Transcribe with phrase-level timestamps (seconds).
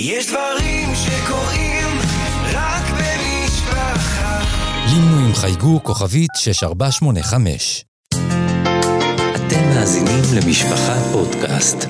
[0.00, 1.98] יש דברים שקורים
[2.52, 4.40] רק במשפחה.
[4.90, 7.84] לימנו עם חייגו כוכבית 6485.
[9.34, 11.86] אתם מאזינים למשפחה פודקאסט.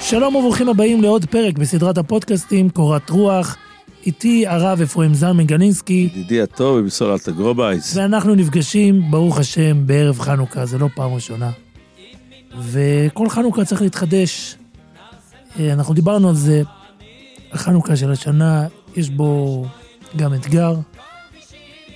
[0.00, 3.56] שלום וברוכים הבאים לעוד פרק בסדרת הפודקאסטים קורת רוח.
[4.06, 7.96] איתי הרב אפרים זלמן גלינסקי, ידידי הטוב ובשור אלתר גרובייס.
[7.96, 11.50] ואנחנו נפגשים, ברוך השם, בערב חנוכה, זה לא פעם ראשונה.
[12.62, 14.56] וכל חנוכה צריך להתחדש.
[15.60, 16.62] אה, אנחנו דיברנו על זה,
[17.52, 18.66] החנוכה של השנה,
[18.96, 19.64] יש בו
[20.16, 20.74] גם אתגר.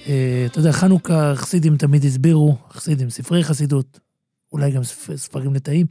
[0.08, 4.00] אה, אתה יודע, חנוכה, חסידים תמיד הסבירו, חסידים, ספרי חסידות,
[4.52, 5.86] אולי גם ספ- ספרים לתאים,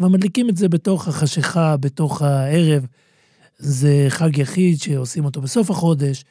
[0.00, 2.86] אבל מדליקים את זה בתוך החשיכה, בתוך הערב.
[3.58, 6.24] זה חג יחיד שעושים אותו בסוף החודש,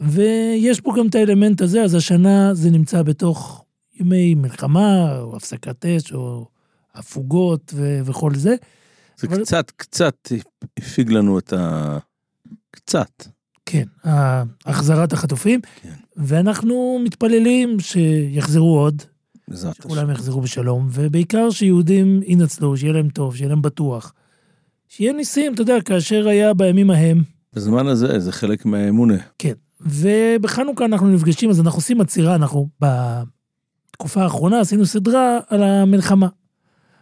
[0.00, 3.64] ויש פה גם את האלמנט הזה, אז השנה זה נמצא בתוך
[4.00, 6.46] ימי מלחמה, או הפסקת אש, או
[6.94, 8.54] הפוגות ו- וכל זה.
[9.16, 10.28] זה אבל- קצת, קצת
[10.78, 11.98] הפיג לנו את ה...
[12.70, 13.24] קצת.
[13.66, 13.84] כן,
[14.66, 15.92] החזרת החטופים, כן.
[16.16, 19.02] ואנחנו מתפללים שיחזרו עוד.
[19.74, 24.14] שכולם יחזרו בשלום, ובעיקר שיהודים ינצלו, שיהיה להם טוב, שיהיה להם בטוח.
[24.94, 27.22] שיהיה ניסים, אתה יודע, כאשר היה בימים ההם.
[27.52, 29.16] בזמן הזה זה חלק מהאמונה.
[29.38, 29.52] כן.
[29.80, 36.28] ובחנוכה אנחנו נפגשים, אז אנחנו עושים עצירה, אנחנו בתקופה האחרונה עשינו סדרה על המלחמה.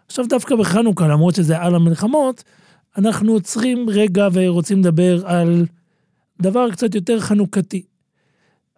[0.07, 2.45] עכשיו דווקא בחנוכה, למרות שזה על המלחמות,
[2.99, 5.67] אנחנו עוצרים רגע ורוצים לדבר על
[6.43, 7.83] דבר קצת יותר חנוכתי.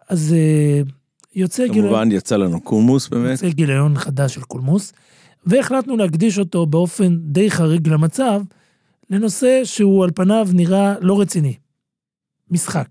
[0.09, 0.81] אז אה,
[1.35, 3.31] יוצא גיליון, כמובן יצא לנו קומוס באמת.
[3.31, 4.93] יוצא גיליון חדש של קולמוס,
[5.47, 8.43] והחלטנו להקדיש אותו באופן די חריג למצב,
[9.13, 11.59] לנושא שהוא על פניו נראה לא רציני.
[12.51, 12.89] משחק.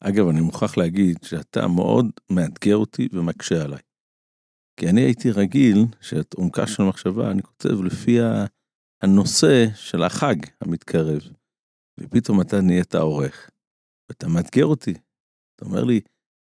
[0.00, 3.78] אגב, אני מוכרח להגיד שאתה מאוד מאתגר אותי ומקשה עליי.
[4.76, 8.18] כי אני הייתי רגיל שאת עומקה של מחשבה אני כותב לפי
[9.02, 11.20] הנושא של החג המתקרב.
[12.00, 13.50] ופתאום אתה נהיית עורך.
[14.08, 14.94] ואתה מאתגר אותי.
[15.56, 16.00] אתה אומר לי,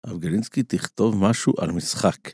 [0.05, 2.31] הרב גלינסקי, תכתוב משהו על משחק.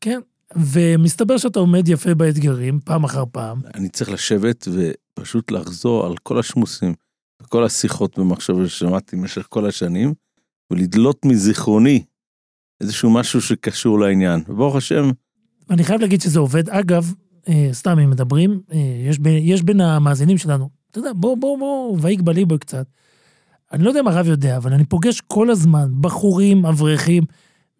[0.00, 0.20] כן,
[0.56, 3.60] ומסתבר שאתה עומד יפה באתגרים, פעם אחר פעם.
[3.74, 4.68] אני צריך לשבת
[5.18, 6.94] ופשוט לחזור על כל השמוסים,
[7.42, 10.14] וכל השיחות במחשבה ששמעתי במשך כל השנים,
[10.70, 12.04] ולדלות מזיכרוני
[12.80, 14.42] איזשהו משהו שקשור לעניין.
[14.48, 15.10] וברוך השם,
[15.68, 16.70] ואני חייב להגיד שזה עובד.
[16.70, 17.12] אגב,
[17.48, 18.78] אה, סתם אם מדברים, אה,
[19.08, 22.86] יש, בין, יש בין המאזינים שלנו, אתה יודע, בוא, בוא, בוא, ויגבה ליבו קצת.
[23.72, 27.24] אני לא יודע אם הרב יודע, אבל אני פוגש כל הזמן בחורים, אברכים.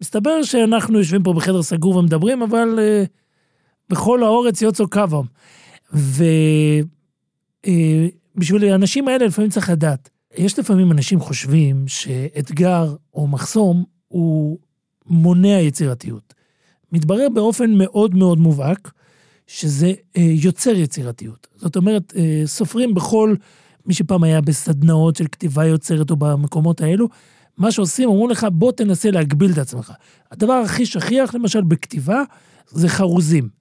[0.01, 3.03] מסתבר שאנחנו יושבים פה בחדר סגור ומדברים, אבל אה,
[3.89, 5.25] בכל האורץ יוצא קוום.
[7.67, 10.09] ובשביל האנשים האלה לפעמים צריך לדעת.
[10.37, 14.57] יש לפעמים אנשים חושבים שאתגר או מחסום הוא
[15.05, 16.33] מונע יצירתיות.
[16.91, 18.91] מתברר באופן מאוד מאוד מובהק
[19.47, 21.47] שזה אה, יוצר יצירתיות.
[21.55, 23.35] זאת אומרת, אה, סופרים בכל,
[23.85, 27.07] מי שפעם היה בסדנאות של כתיבה יוצרת או במקומות האלו,
[27.57, 29.93] מה שעושים, אומרים לך, בוא תנסה להגביל את עצמך.
[30.31, 32.23] הדבר הכי שכיח, למשל, בכתיבה,
[32.67, 33.56] זה חרוזים.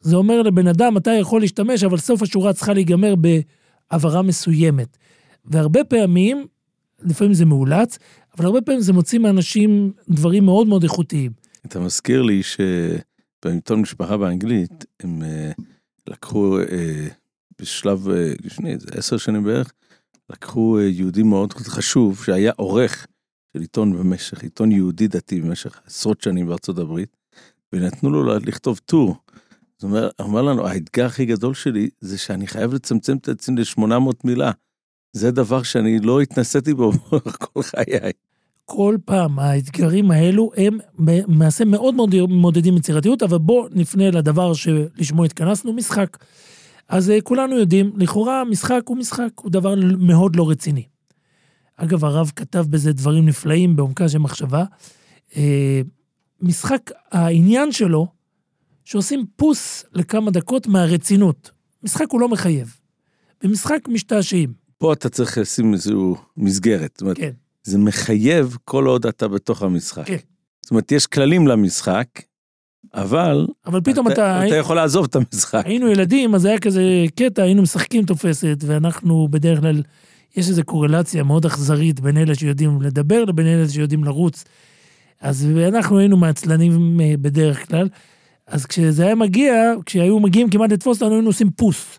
[0.00, 4.96] זה אומר לבן אדם, אתה יכול להשתמש, אבל סוף השורה צריכה להיגמר בהבהרה מסוימת.
[5.44, 6.46] והרבה פעמים,
[7.02, 7.98] לפעמים זה מאולץ,
[8.36, 11.32] אבל הרבה פעמים זה מוציא מאנשים דברים מאוד מאוד איכותיים.
[11.66, 15.50] אתה מזכיר לי שבעיתון משפחה באנגלית, הם אה,
[16.06, 17.08] לקחו אה,
[17.60, 19.72] בשלב, אה, לפני איזה עשר שנים בערך,
[20.30, 23.06] לקחו אה, יהודי מאוד חשוב, שהיה עורך
[23.52, 27.16] של עיתון במשך, עיתון יהודי דתי במשך עשרות שנים בארצות הברית,
[27.72, 29.16] ונתנו לו לכתוב טור.
[29.80, 34.12] זאת אומרת, אמר לנו, האתגר הכי גדול שלי זה שאני חייב לצמצם את עצמי ל-800
[34.24, 34.50] מילה.
[35.12, 36.92] זה דבר שאני לא התנסיתי בו
[37.38, 38.12] כל חיי.
[38.64, 40.78] כל פעם האתגרים האלו הם
[41.28, 46.16] מעשה מאוד מאוד מעודדים יצירתיות, אבל בואו נפנה לדבר שלשמו התכנסנו, משחק.
[46.88, 50.84] אז אה, כולנו יודעים, לכאורה משחק הוא משחק, הוא דבר מאוד לא רציני.
[51.76, 54.64] אגב, הרב כתב בזה דברים נפלאים בעומקה של מחשבה.
[55.36, 55.80] אה,
[56.42, 58.19] משחק, העניין שלו,
[58.84, 61.50] שעושים פוס לכמה דקות מהרצינות.
[61.82, 62.76] משחק הוא לא מחייב.
[63.42, 64.52] במשחק משתעשעים.
[64.78, 66.90] פה אתה צריך לשים איזו מסגרת.
[66.94, 67.30] זאת אומרת, כן.
[67.62, 70.06] זה מחייב כל עוד אתה בתוך המשחק.
[70.06, 70.16] כן.
[70.62, 72.06] זאת אומרת, יש כללים למשחק,
[72.94, 74.46] אבל אבל פתאום אתה, אתה...
[74.46, 75.62] אתה יכול לעזוב את המשחק.
[75.66, 76.82] היינו ילדים, אז היה כזה
[77.16, 79.82] קטע, היינו משחקים תופסת, ואנחנו בדרך כלל,
[80.36, 84.44] יש איזו קורלציה מאוד אכזרית בין אלה שיודעים לדבר לבין אלה שיודעים לרוץ.
[85.20, 87.88] אז אנחנו היינו מעצלנים אה, בדרך כלל,
[88.50, 89.54] אז כשזה היה מגיע,
[89.86, 91.98] כשהיו מגיעים כמעט לתפוס אותנו, היינו עושים פוס.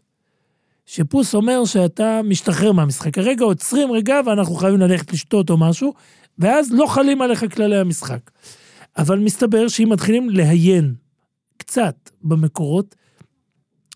[0.85, 3.13] שיפוס אומר שאתה משתחרר מהמשחק.
[3.13, 5.93] כרגע עוצרים רגע ואנחנו חייבים ללכת לשתות או משהו,
[6.39, 8.31] ואז לא חלים עליך כללי המשחק.
[8.97, 10.93] אבל מסתבר שאם מתחילים לעיין
[11.57, 12.95] קצת במקורות,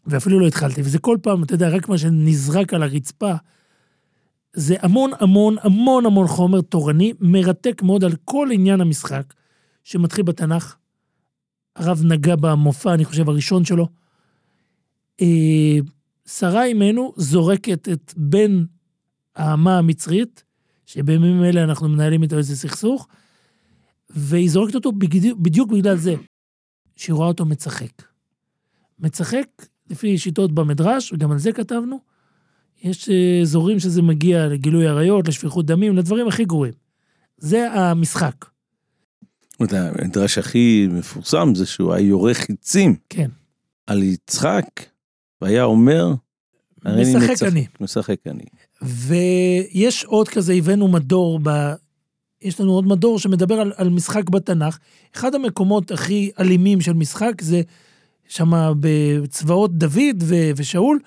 [0.08, 3.34] ואפילו לא התחלתי, וזה כל פעם, אתה יודע, רק מה שנזרק על הרצפה,
[4.54, 9.34] זה המון המון המון המון חומר תורני, מרתק מאוד על כל עניין המשחק,
[9.84, 10.76] שמתחיל בתנ"ך.
[11.76, 13.88] הרב נגע במופע, אני חושב, הראשון שלו.
[15.22, 15.78] אה,
[16.26, 18.64] שרה אימנו זורקת את בן
[19.36, 20.44] האמה המצרית,
[20.86, 23.08] שבימים אלה אנחנו מנהלים איתו איזה סכסוך,
[24.10, 26.16] והיא זורקת אותו בדיוק, בדיוק בגלל זה,
[26.96, 28.02] שהיא רואה אותו מצחק.
[29.00, 29.48] מצחק,
[29.90, 32.00] לפי שיטות במדרש, וגם על זה כתבנו,
[32.84, 36.74] יש אה, אזורים שזה מגיע לגילוי עריות, לשפיכות דמים, לדברים הכי גרועים.
[37.38, 38.46] זה המשחק,
[39.60, 43.30] זאת אומרת, המדרש הכי מפורסם זה שהוא היה יורה חיצים כן.
[43.88, 44.66] על יצחק,
[45.42, 46.14] והיה אומר,
[46.86, 47.66] משחק מצח- אני.
[47.82, 48.44] משחק אני.
[48.82, 51.50] ויש עוד כזה, הבאנו מדור, ב...
[52.42, 54.78] יש לנו עוד מדור שמדבר על, על משחק בתנ"ך.
[55.16, 57.62] אחד המקומות הכי אלימים של משחק זה
[58.28, 60.36] שם בצבאות דוד ו...
[60.56, 61.00] ושאול,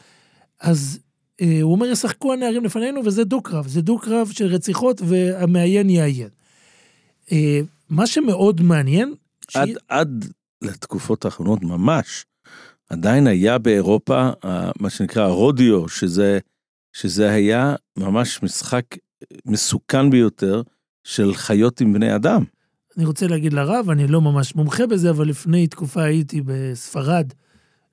[0.61, 0.99] אז
[1.41, 3.67] אה, הוא אומר, ישחקו הנערים לפנינו, וזה דו-קרב.
[3.69, 6.29] זה דו-קרב של רציחות, והמעיין יעיין.
[7.33, 9.15] אה, מה שמאוד מעניין,
[9.55, 10.25] עד, עד
[10.63, 12.27] לתקופות האחרונות ממש,
[12.91, 14.31] עדיין היה באירופה
[14.81, 16.39] מה שנקרא הרודיו, שזה,
[16.93, 18.85] שזה היה ממש משחק
[19.47, 20.63] מסוכן ביותר
[21.05, 22.45] של חיות עם בני אדם.
[22.97, 27.33] אני רוצה להגיד לרב, אני לא ממש מומחה בזה, אבל לפני תקופה הייתי בספרד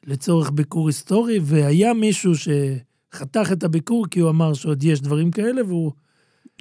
[0.06, 5.64] לצורך ביקור היסטורי, והיה מישהו שחתך את הביקור כי הוא אמר שעוד יש דברים כאלה,
[5.64, 5.92] והוא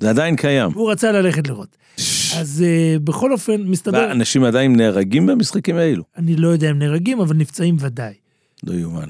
[0.00, 0.70] זה עדיין קיים.
[0.72, 1.76] והוא רצה ללכת לראות.
[2.40, 6.04] אז uh, בכל אופן, מסתבר, אנשים עדיין נהרגים במשחקים האלו.
[6.16, 8.14] אני לא יודע אם נהרגים, אבל נפצעים ודאי.
[8.66, 9.08] לא יאומן.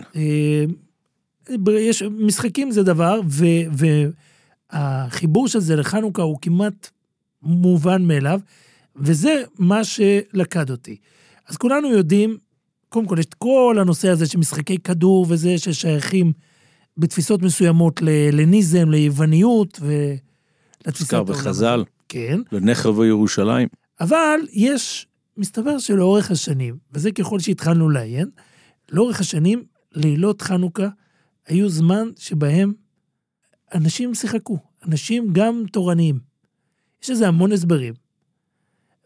[1.51, 3.91] ב- יש, משחקים זה דבר, ו-
[4.73, 6.91] והחיבור של זה לחנוכה הוא כמעט
[7.43, 8.41] מובן מאליו,
[8.97, 10.97] וזה מה שלכד אותי.
[11.49, 12.37] אז כולנו יודעים,
[12.89, 16.33] קודם כל יש את כל הנושא הזה של משחקי כדור וזה ששייכים
[16.97, 21.89] בתפיסות מסוימות להלניזם, ליווניות ולתפיסת מוזכר העולם בחז"ל, הזאת.
[22.15, 22.41] כן.
[22.53, 23.69] לנחרבו ירושלים.
[24.01, 25.07] אבל יש,
[25.37, 28.29] מסתבר שלאורך השנים, וזה ככל שהתחלנו לעיין,
[28.91, 30.89] לאורך השנים, לילות חנוכה
[31.47, 32.73] היו זמן שבהם
[33.75, 34.59] אנשים שיחקו,
[34.89, 36.19] אנשים גם תורניים.
[37.03, 37.95] יש לזה המון הסברים,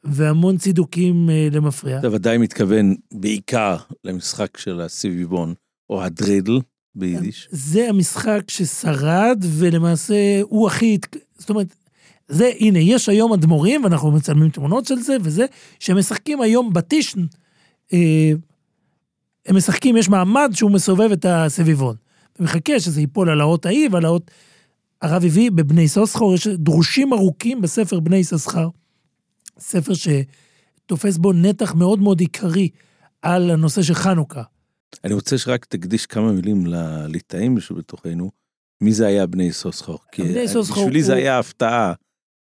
[0.05, 1.99] והמון צידוקים אה, למפרע.
[1.99, 5.55] אתה ודאי מתכוון בעיקר למשחק של הסביבון,
[5.91, 6.59] או הדרידל
[6.95, 7.49] ביידיש.
[7.51, 10.99] זה המשחק ששרד, ולמעשה הוא הכי...
[11.39, 11.75] זאת אומרת,
[12.29, 15.47] זה, הנה, יש היום אדמו"רים, ואנחנו מצלמים תמונות של זה, וזה,
[15.81, 17.21] שמשחקים היום בטישן.
[17.93, 18.33] אה,
[19.47, 21.97] הם משחקים, יש מעמד שהוא מסובב את הסביבון.
[22.41, 24.31] ומחכה שזה ייפול על האות ההיא ועל האות...
[25.03, 28.69] הרב הביא בבני סוסחור, יש דרושים ארוכים בספר בני יששכר.
[29.59, 32.69] ספר שתופס בו נתח מאוד מאוד עיקרי
[33.23, 34.43] על הנושא של חנוכה.
[35.05, 38.31] אני רוצה שרק תקדיש כמה מילים לליטאים שבתוכנו,
[38.81, 39.99] מי זה היה בני סוסחור.
[40.13, 41.93] כי בני סוסחור בשבילי זה הוא- היה הפתעה,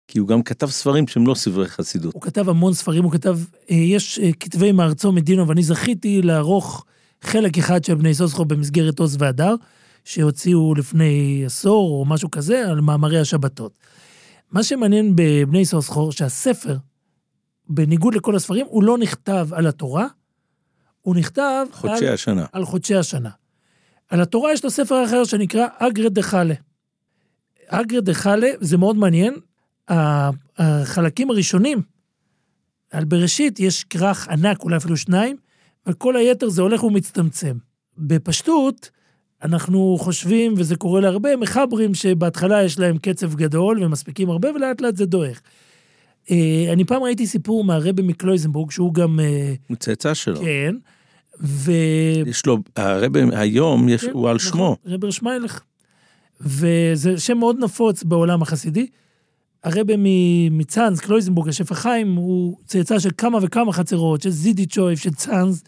[0.08, 2.14] כי הוא גם כתב ספרים שהם לא ספרי חסידות.
[2.14, 3.38] הוא כתב המון ספרים, הוא כתב,
[3.70, 6.84] אה, יש אה, כתבי מארצו מדינו, ואני זכיתי לערוך
[7.22, 9.54] חלק אחד של בני סוסחו במסגרת עוז והדר,
[10.04, 13.72] שהוציאו לפני עשור או משהו כזה, על מאמרי השבתות.
[14.50, 16.76] מה שמעניין בבני סוסחור, שהספר,
[17.68, 20.06] בניגוד לכל הספרים, הוא לא נכתב על התורה,
[21.00, 22.46] הוא נכתב חודשי על, השנה.
[22.52, 23.30] על חודשי השנה.
[24.08, 26.54] על התורה יש לו ספר אחר שנקרא אגרא דחלה.
[27.66, 29.34] אגרא דחלה, זה מאוד מעניין,
[29.88, 31.82] החלקים הראשונים,
[32.90, 35.36] על בראשית יש כרך ענק, אולי אפילו שניים,
[35.86, 37.56] וכל היתר זה הולך ומצטמצם.
[37.98, 38.90] בפשטות,
[39.42, 44.96] אנחנו חושבים, וזה קורה להרבה, מחברים שבהתחלה יש להם קצב גדול ומספיקים הרבה, ולאט לאט
[44.96, 45.40] זה דועך.
[46.30, 50.40] אה, אני פעם ראיתי סיפור מהרבי מקלויזנבורג, שהוא גם, אה, הוא צאצא שלו.
[50.40, 50.74] כן,
[51.40, 51.72] ו...
[52.26, 54.76] יש לו, הרבי היום, יש, כן, הוא על נכון, שמו.
[54.86, 55.60] רבר שמיילך.
[56.40, 58.86] וזה שם מאוד נפוץ בעולם החסידי.
[59.64, 59.94] הרבה
[60.50, 65.62] מצאנז, קלויזנבורג, השף החיים, הוא צאצא של כמה וכמה חצרות, של זידיצ'ויף, של צאנז,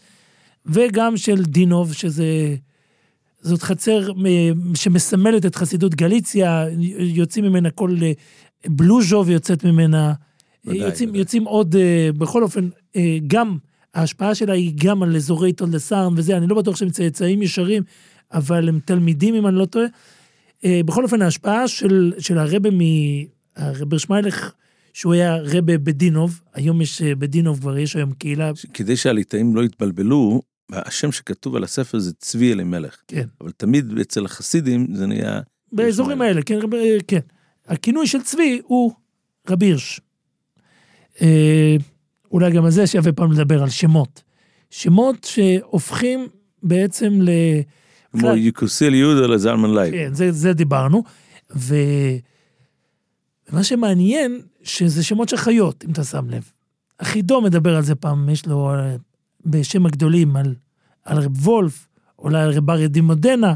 [0.65, 2.55] וגם של דינוב, שזה...
[3.41, 4.11] זאת חצר
[4.73, 6.65] שמסמלת את חסידות גליציה,
[6.99, 7.95] יוצאים ממנה כל...
[8.01, 8.11] אה,
[8.67, 10.13] בלוז'וב יוצאת ממנה.
[10.65, 11.19] ודאי, יוצאים, ודאי.
[11.19, 13.57] יוצאים עוד, אה, בכל אופן, אה, גם,
[13.93, 17.83] ההשפעה שלה היא גם על אזורי טולדסארם וזה, אני לא בטוח שהם צאצאים ישרים,
[18.33, 19.85] אבל הם תלמידים, אם אני לא טועה.
[20.65, 22.69] בכל אופן, ההשפעה של, של הרבה
[23.57, 23.61] מ...
[23.61, 24.51] הרבר שמיילך,
[24.93, 29.63] שהוא היה רבה בדינוב, היום יש אה, בדינוב כבר, יש היום קהילה, כדי שהליטאים לא
[29.63, 30.41] יתבלבלו,
[30.71, 33.27] השם שכתוב על הספר זה צבי אלימלך, כן.
[33.41, 35.39] אבל תמיד אצל החסידים זה נהיה...
[35.71, 37.19] באזורים האלה, כן, רב- כן.
[37.67, 38.91] הכינוי של צבי הוא
[39.49, 40.01] רבי הירש.
[41.21, 41.75] אה,
[42.31, 44.23] אולי גם על זה שווה פעם לדבר, על שמות.
[44.69, 46.27] שמות שהופכים
[46.63, 47.29] בעצם ל...
[48.11, 49.93] כמו יקוסיל יהודה לזלמן לייב.
[49.93, 51.03] כן, זה, זה דיברנו.
[51.55, 51.75] ו...
[53.51, 56.51] ומה שמעניין, שזה שמות של חיות, אם אתה שם לב.
[56.97, 58.95] אחידו מדבר על זה פעם, יש לו אה,
[59.45, 60.55] בשם הגדולים על,
[61.05, 61.87] על רב וולף,
[62.19, 63.53] אולי על רב אריה דימודנה,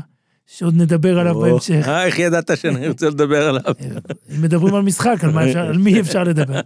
[0.48, 1.86] שעוד נדבר עליו בהמשך.
[1.88, 3.74] אה, איך ידעת שאני רוצה לדבר עליו?
[4.36, 6.60] אם מדברים על משחק, על, מה אפשר, על מי אפשר לדבר.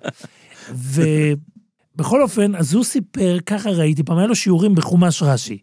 [1.96, 5.58] ובכל אופן, אז הוא סיפר, ככה ראיתי, פעם היה לו שיעורים בחומש רש"י.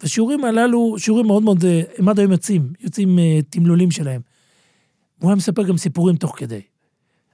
[0.00, 4.20] והשיעורים הללו, שיעורים מאוד מאוד, אה, הם עד היום יוצאים, יוצאים אה, תמלולים שלהם.
[5.18, 6.60] הוא היה מספר גם סיפורים תוך כדי.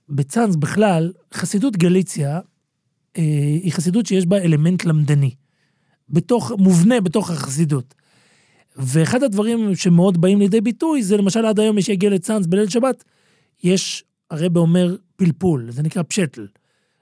[0.09, 2.41] בצאנז בכלל, חסידות גליציה
[3.19, 3.23] אה,
[3.63, 5.31] היא חסידות שיש בה אלמנט למדני.
[6.09, 7.95] בתוך, מובנה בתוך החסידות.
[8.77, 13.05] ואחד הדברים שמאוד באים לידי ביטוי, זה למשל עד היום מי שהגיע לצאנז בליל שבת,
[13.65, 16.47] יש, הרבה אומר פלפול, זה נקרא פשטל.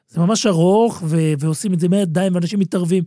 [0.08, 3.04] זה ממש ארוך, ו- ועושים את זה מהידיים, ואנשים מתערבים.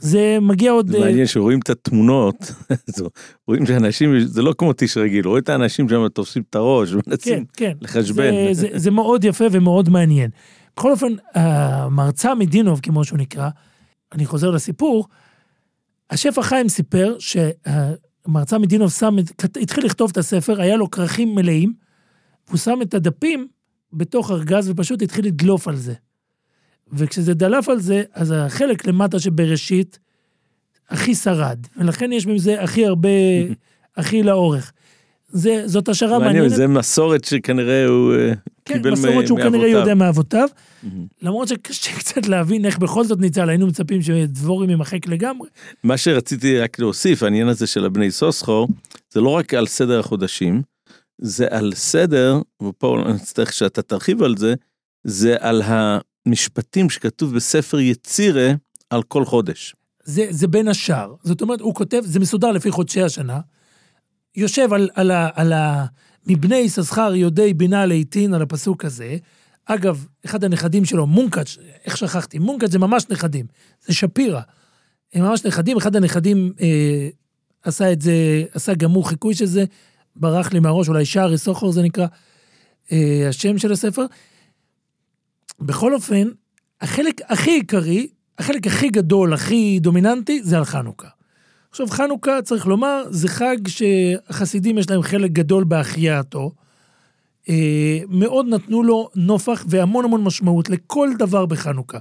[0.00, 0.90] זה מגיע עוד...
[0.90, 2.52] זה אה, מעניין שרואים את התמונות,
[3.48, 6.98] רואים שאנשים, זה לא כמו טיש רגיל, רואים את האנשים שם תופסים את הראש כן,
[7.06, 7.72] ומנסים כן.
[7.80, 8.32] לחשבן.
[8.52, 10.30] זה, זה, זה מאוד יפה ומאוד מעניין.
[10.76, 13.48] בכל אופן, המרצה מדינוב, כמו שהוא נקרא,
[14.12, 15.06] אני חוזר לסיפור,
[16.10, 19.16] השף החיים סיפר שהמרצה מדינוב שם,
[19.62, 21.72] התחיל לכתוב את הספר, היה לו כרכים מלאים,
[22.48, 23.48] והוא שם את הדפים
[23.92, 25.94] בתוך ארגז ופשוט התחיל לדלוף על זה.
[26.92, 29.98] וכשזה דלף על זה, אז החלק למטה שבראשית
[30.88, 33.08] הכי שרד, ולכן יש מזה הכי הרבה,
[33.96, 34.72] הכי לאורך.
[35.32, 36.56] זה, זאת השערה מעניין, מעניינת.
[36.56, 38.32] זה מסורת שכנראה הוא אה,
[38.64, 39.78] כן, קיבל מסורות מ- שהוא כנראה מאבותיו.
[39.80, 40.48] יודע מאבותיו.
[41.22, 45.48] למרות שקשה קצת להבין איך בכל זאת ניצל, היינו מצפים שדבורים יימחק לגמרי.
[45.84, 48.68] מה שרציתי רק להוסיף, העניין הזה של הבני סוסחור,
[49.10, 50.62] זה לא רק על סדר החודשים,
[51.18, 54.54] זה על סדר, ופה אני אצטרך שאתה תרחיב על זה,
[55.04, 55.62] זה על
[56.30, 58.52] המשפטים שכתוב בספר יצירה
[58.90, 59.74] על כל חודש.
[60.04, 61.14] זה, זה בין השאר.
[61.22, 63.40] זאת אומרת, הוא כותב, זה מסודר לפי חודשי השנה,
[64.36, 65.86] יושב על, על, ה, על ה...
[66.26, 69.16] מבני יששכר יודעי בינה לעיתין על הפסוק הזה.
[69.64, 72.38] אגב, אחד הנכדים שלו, מונקאץ', איך שכחתי?
[72.38, 73.46] מונקאץ' זה ממש נכדים,
[73.86, 74.40] זה שפירא.
[75.14, 77.08] הם ממש נכדים, אחד הנכדים אה,
[77.62, 79.64] עשה את זה, עשה גם הוא חיקוי של זה,
[80.16, 82.06] ברח לי מהראש, אולי שערי סוחר זה נקרא,
[82.92, 84.06] אה, השם של הספר.
[85.60, 86.28] בכל אופן,
[86.80, 91.08] החלק הכי עיקרי, החלק הכי גדול, הכי דומיננטי, זה על חנוכה.
[91.70, 96.52] עכשיו, חנוכה, צריך לומר, זה חג שהחסידים יש להם חלק גדול בהחייאתו.
[97.48, 101.98] אה, מאוד נתנו לו נופח והמון המון משמעות לכל דבר בחנוכה.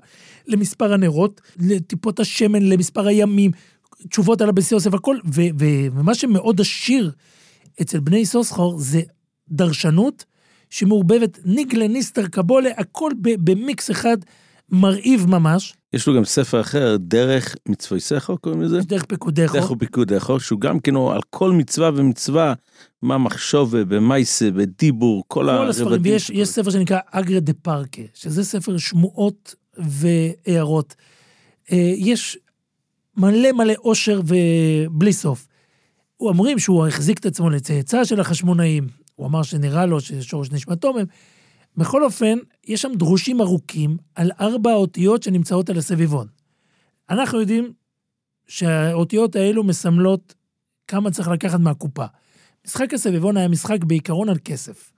[0.48, 3.52] למספר הנרות, לטיפות השמן, למספר הימים,
[4.10, 5.18] תשובות על הבס יוסף, הכל.
[5.26, 7.12] ו- ו- ומה שמאוד עשיר
[7.82, 9.02] אצל בני סוסחור זה
[9.50, 10.26] דרשנות
[10.70, 14.18] שמעורבבת ניגלה, ניסטר, קבולה, הכל ב- במיקס אחד
[14.72, 15.74] מרהיב ממש.
[15.94, 18.80] יש לו גם ספר אחר, דרך מצווי סכר קוראים לזה?
[18.80, 19.54] דרך פיקודךו.
[19.54, 22.54] דרך ופיקודךו, שהוא גם כן על כל מצווה ומצווה,
[23.02, 25.70] מה מחשובה, במייסה, בדיבור, כל כל הרבדים.
[25.70, 30.96] הספרים, ויש יש ספר שנקרא אגרה דה פארקה, שזה ספר שמועות והערות.
[31.72, 32.38] אה, יש
[33.18, 35.48] מלא מלא עושר ובלי סוף.
[36.18, 38.88] הוא אומרים שהוא החזיק את עצמו לצאצא של החשמונאים,
[39.20, 41.06] הוא אמר שנראה לו ששורש נשמתו מהם.
[41.78, 46.28] בכל אופן, יש שם דרושים ארוכים על ארבע האותיות שנמצאות על הסביבון.
[47.10, 47.74] אנחנו יודעים
[48.48, 50.36] שהאותיות האלו מסמלות
[50.88, 52.06] כמה צריך לקחת מהקופה.
[52.68, 54.92] משחק הסביבון היה משחק בעיקרון על כסף.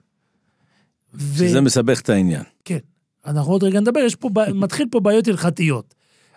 [1.13, 1.38] ו...
[1.38, 2.44] שזה מסבך את העניין.
[2.66, 2.78] כן.
[3.25, 4.30] אנחנו עוד רגע נדבר, יש פה,
[4.63, 5.96] מתחיל פה בעיות הלכתיות.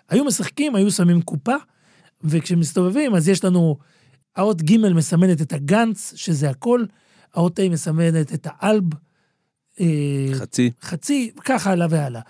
[0.09, 1.55] היו משחקים, היו שמים קופה,
[2.23, 3.77] וכשמסתובבים, אז יש לנו,
[4.35, 6.85] האות ג' מסמנת את הגנץ, שזה הכל,
[7.35, 8.83] האות ה' מסמנת את האלב,
[9.79, 9.85] אה,
[10.33, 10.71] חצי.
[10.81, 12.21] חצי, ככה הלאה והלאה.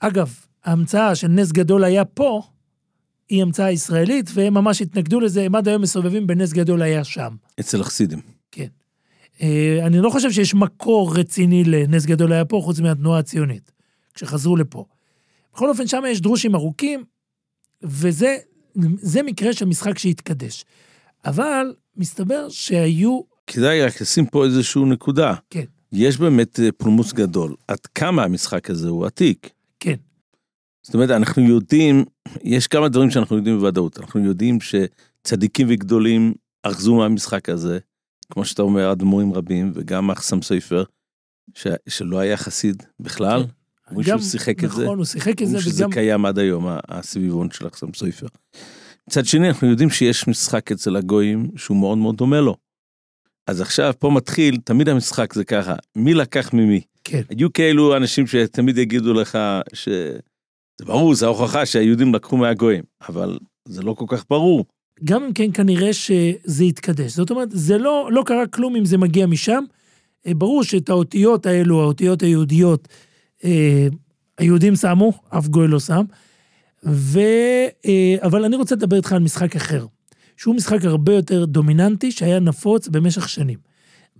[0.00, 0.34] אגב,
[0.64, 2.42] ההמצאה של נס גדול היה פה,
[3.28, 7.36] היא המצאה ישראלית, והם ממש התנגדו לזה, הם עד היום מסובבים בנס גדול היה שם.
[7.60, 8.20] אצל החסידים.
[8.50, 8.66] כן.
[9.42, 13.72] אה, אני לא חושב שיש מקור רציני לנס גדול היה פה, חוץ מהתנועה הציונית,
[14.14, 14.84] כשחזרו לפה.
[15.54, 17.04] בכל אופן, שם יש דרושים ארוכים,
[17.82, 18.36] וזה
[18.96, 20.64] זה מקרה של משחק שהתקדש.
[21.24, 25.34] אבל מסתבר שהיו, כדאי רק לשים פה איזשהו נקודה.
[25.50, 27.54] כן, יש באמת אה, פולמוס גדול.
[27.68, 29.50] עד כמה המשחק הזה הוא עתיק?
[29.80, 29.96] כן,
[30.82, 32.04] זאת אומרת, אנחנו יודעים,
[32.42, 33.98] יש כמה דברים שאנחנו יודעים בוודאות.
[33.98, 37.78] אנחנו יודעים שצדיקים וגדולים אחזו מהמשחק הזה,
[38.30, 40.84] כמו שאתה אומר, אדמו"רים רבים, וגם אחסם סופר,
[41.54, 41.66] ש...
[41.88, 43.42] שלא היה חסיד בכלל.
[43.42, 43.48] כן.
[43.90, 44.84] אומרים שהוא שיחק את זה.
[44.84, 45.92] נכון, הוא שיחק את זה, אומרים שזה וגם...
[45.92, 48.26] קיים עד היום, הסביבון של אחסם סופר.
[49.08, 52.56] מצד שני, אנחנו יודעים שיש משחק אצל הגויים שהוא מאוד מאוד דומה לו.
[53.46, 56.80] אז עכשיו פה מתחיל, תמיד המשחק זה ככה, מי לקח ממי.
[57.04, 57.22] כן.
[57.30, 59.38] היו כאלו אנשים שתמיד יגידו לך
[59.72, 59.88] ש...
[60.78, 63.38] זה ברור, זה ההוכחה שהיהודים לקחו מהגויים, אבל
[63.68, 64.64] זה לא כל כך ברור.
[65.04, 67.12] גם אם כן, כנראה שזה יתקדש.
[67.12, 69.64] זאת אומרת, זה לא, לא קרה כלום אם זה מגיע משם.
[70.26, 72.88] אה, ברור שאת האותיות האלו, האותיות היהודיות,
[73.44, 73.88] אה,
[74.38, 76.04] היהודים שמו, אף גוי לא שם.
[76.84, 77.20] ו...
[77.86, 79.86] אה, אבל אני רוצה לדבר איתך על משחק אחר,
[80.36, 83.58] שהוא משחק הרבה יותר דומיננטי, שהיה נפוץ במשך שנים.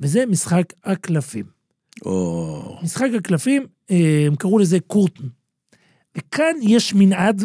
[0.00, 1.44] וזה משחק הקלפים.
[2.06, 2.78] או...
[2.82, 5.25] משחק הקלפים, אה, הם קראו לזה קורטן.
[6.18, 7.42] וכאן יש מנעד,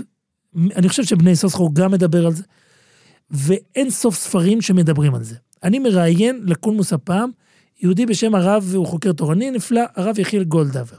[0.75, 2.44] אני חושב שבני סוסחור גם מדבר על זה,
[3.30, 5.36] ואין סוף ספרים שמדברים על זה.
[5.63, 7.30] אני מראיין לקולמוס הפעם,
[7.82, 10.98] יהודי בשם הרב, הוא חוקר תורני נפלא, הרב יחיאל גולדהבר.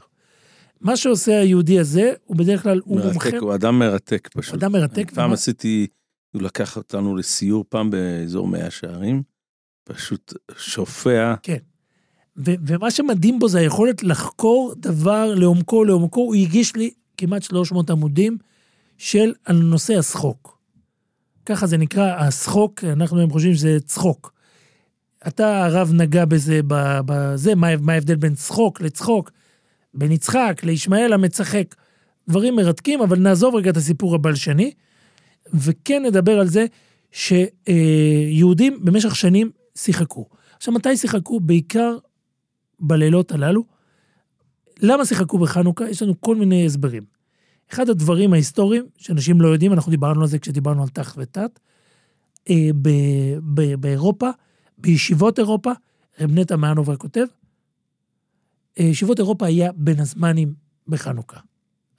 [0.81, 4.53] מה שעושה היהודי הזה, הוא בדרך כלל, הוא מומחה, מרתק, הוא אדם מרתק פשוט.
[4.53, 5.11] אדם מרתק.
[5.11, 5.87] פעם ומה- עשיתי,
[6.33, 9.23] הוא לקח אותנו לסיור פעם באזור מאה שערים,
[9.83, 11.33] פשוט שופע,
[12.37, 16.21] ו- ומה שמדהים בו זה היכולת לחקור דבר לעומקו, לעומקו.
[16.21, 18.37] הוא הגיש לי כמעט 300 עמודים
[18.97, 20.57] של על נושא השחוק.
[21.45, 24.33] ככה זה נקרא, השחוק, אנחנו היום חושבים שזה צחוק.
[25.27, 26.59] אתה, הרב, נגע בזה,
[27.05, 29.31] בזה, מה, מה ההבדל בין צחוק לצחוק,
[29.93, 31.75] בין יצחק לישמעאל המצחק.
[32.29, 34.73] דברים מרתקים, אבל נעזוב רגע את הסיפור הבלשני,
[35.53, 36.65] וכן נדבר על זה
[37.11, 40.25] שיהודים במשך שנים שיחקו.
[40.57, 41.39] עכשיו, מתי שיחקו?
[41.39, 41.97] בעיקר
[42.79, 43.63] בלילות הללו.
[44.81, 45.89] למה שיחקו בחנוכה?
[45.89, 47.03] יש לנו כל מיני הסברים.
[47.73, 51.59] אחד הדברים ההיסטוריים שאנשים לא יודעים, אנחנו דיברנו על זה כשדיברנו על תח ותת,
[52.49, 54.29] אה, ב- ב- באירופה,
[54.77, 55.71] בישיבות אירופה,
[56.19, 57.25] רב נטע מהנובר כותב,
[58.79, 60.53] אה, ישיבות אירופה היה בין הזמנים
[60.87, 61.39] בחנוכה.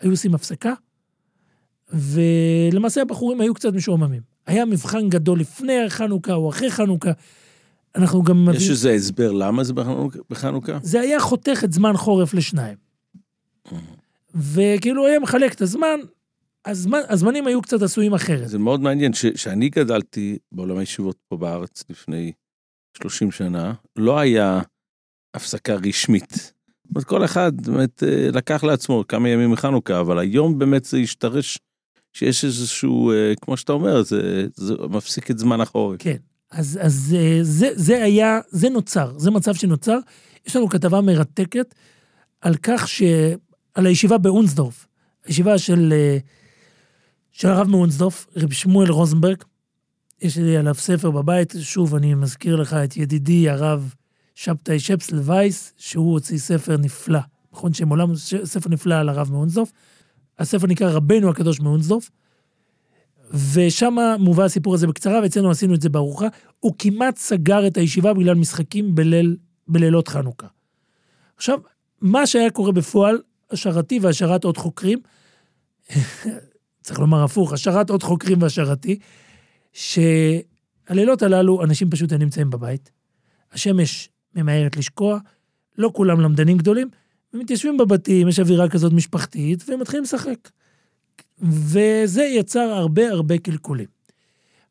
[0.00, 0.72] היו עושים הפסקה,
[1.92, 4.22] ולמעשה הבחורים היו קצת משועממים.
[4.46, 7.10] היה מבחן גדול לפני חנוכה או אחרי חנוכה.
[7.94, 9.72] אנחנו גם יש איזה הסבר למה זה
[10.30, 10.78] בחנוכה-?
[10.82, 12.76] זה היה חותך את זמן חורף לשניים.
[14.34, 16.00] וכאילו היה מחלק את הזמן,
[16.64, 18.48] הזמן הזמנים היו קצת עשויים אחרת.
[18.48, 22.32] זה מאוד מעניין, ש- שאני גדלתי בעולם הישיבות פה בארץ לפני
[22.96, 24.60] 30 שנה, לא היה
[25.34, 26.32] הפסקה רשמית.
[26.32, 30.98] זאת אומרת, כל אחד באמת אה, לקח לעצמו כמה ימים מחנוכה, אבל היום באמת זה
[30.98, 31.58] השתרש
[32.14, 35.96] שיש איזשהו, אה, כמו שאתה אומר, זה, זה מפסיק את זמן החורף.
[35.98, 36.16] כן.
[36.50, 39.98] אז, אז אה, זה, זה היה, זה נוצר, זה מצב שנוצר.
[40.46, 41.74] יש לנו כתבה מרתקת
[42.40, 43.02] על כך ש...
[43.74, 44.86] על הישיבה באונסדורף,
[45.24, 46.18] הישיבה של, אה,
[47.32, 49.42] של הרב מאונסדורף, רב שמואל רוזנברג.
[50.22, 53.94] יש לי עליו ספר בבית, שוב, אני מזכיר לך את ידידי הרב
[54.34, 57.20] שבתאי שפסל וייס, שהוא הוציא ספר נפלא,
[57.52, 59.72] נכון שם עולם, ספר נפלא על הרב מאונסדורף.
[60.38, 62.10] הספר נקרא רבנו הקדוש מאונסדורף.
[63.54, 66.26] ושם מובא הסיפור הזה בקצרה, ואצלנו עשינו את זה בארוחה.
[66.60, 69.36] הוא כמעט סגר את הישיבה בגלל משחקים בליל,
[69.68, 70.46] בלילות חנוכה.
[71.36, 71.58] עכשיו,
[72.00, 73.18] מה שהיה קורה בפועל,
[73.50, 74.98] השרתי והשארת עוד חוקרים,
[76.84, 78.98] צריך לומר הפוך, השארת עוד חוקרים והשארתי,
[79.72, 82.90] שהלילות הללו אנשים פשוט היו נמצאים בבית,
[83.52, 85.18] השמש ממהרת לשקוע,
[85.78, 86.88] לא כולם למדנים גדולים,
[87.34, 90.50] ומתיישבים בבתים, יש אווירה כזאת משפחתית, והם מתחילים לשחק.
[91.38, 93.86] וזה יצר הרבה הרבה קלקולים.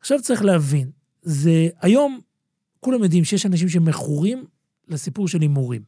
[0.00, 0.90] עכשיו צריך להבין,
[1.22, 2.20] זה היום
[2.80, 4.44] כולם יודעים שיש אנשים שמכורים
[4.88, 5.82] לסיפור של הימורים.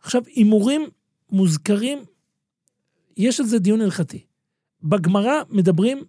[0.00, 0.82] עכשיו, הימורים
[1.30, 1.98] מוזכרים,
[3.16, 4.24] יש על זה דיון הלכתי.
[4.82, 6.04] בגמרא מדברים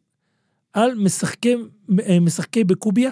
[0.74, 1.56] על משחקי,
[2.08, 3.12] אה, משחקי בקוביה,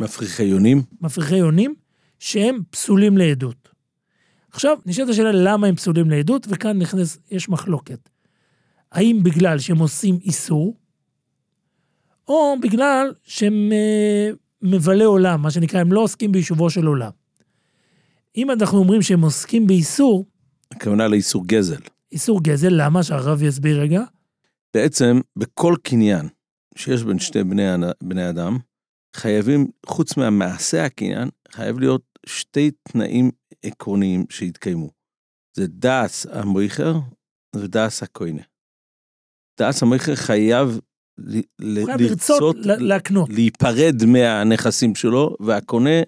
[0.00, 1.74] מפריחי יונים, מפריחי יונים,
[2.18, 3.65] שהם פסולים לעדות.
[4.56, 8.08] עכשיו, נשאלת השאלה למה הם פסולים לעדות, וכאן נכנס, יש מחלוקת.
[8.92, 10.76] האם בגלל שהם עושים איסור,
[12.28, 14.30] או בגלל שהם אה,
[14.62, 17.10] מבלי עולם, מה שנקרא, הם לא עוסקים ביישובו של עולם.
[18.36, 20.26] אם אנחנו אומרים שהם עוסקים באיסור,
[20.70, 21.80] הכוונה לאיסור גזל.
[22.12, 23.02] איסור גזל, למה?
[23.02, 24.02] שהרב יסביר רגע.
[24.74, 26.28] בעצם בכל קניין
[26.76, 27.62] שיש בין שני בני,
[28.02, 28.58] בני אדם,
[29.16, 33.30] חייבים, חוץ מהמעשה הקניין, חייב להיות שתי תנאים
[33.62, 34.90] עקרוניים שהתקיימו.
[35.56, 36.94] זה דאס המויכר
[37.56, 38.42] ודאס הכהנה.
[39.60, 40.80] דאס המויכר חייב
[41.58, 43.28] לרצות להקנות.
[43.30, 46.00] להיפרד מהנכסים שלו, והקונה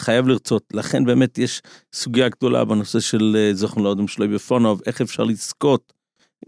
[0.00, 0.64] חייב לרצות.
[0.72, 1.62] לכן באמת יש
[1.92, 5.92] סוגיה גדולה בנושא של אה, זוכן לאודם שלו בפונוב, איך אפשר לזכות.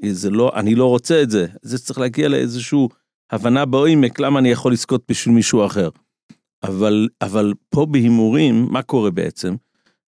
[0.05, 1.47] אה, זה לא, אני לא רוצה את זה.
[1.63, 2.79] זה צריך להגיע לאיזושהי
[3.31, 5.89] הבנה בעומק, למה אני יכול לזכות בשביל מישהו אחר.
[6.63, 9.55] אבל, אבל פה בהימורים, מה קורה בעצם?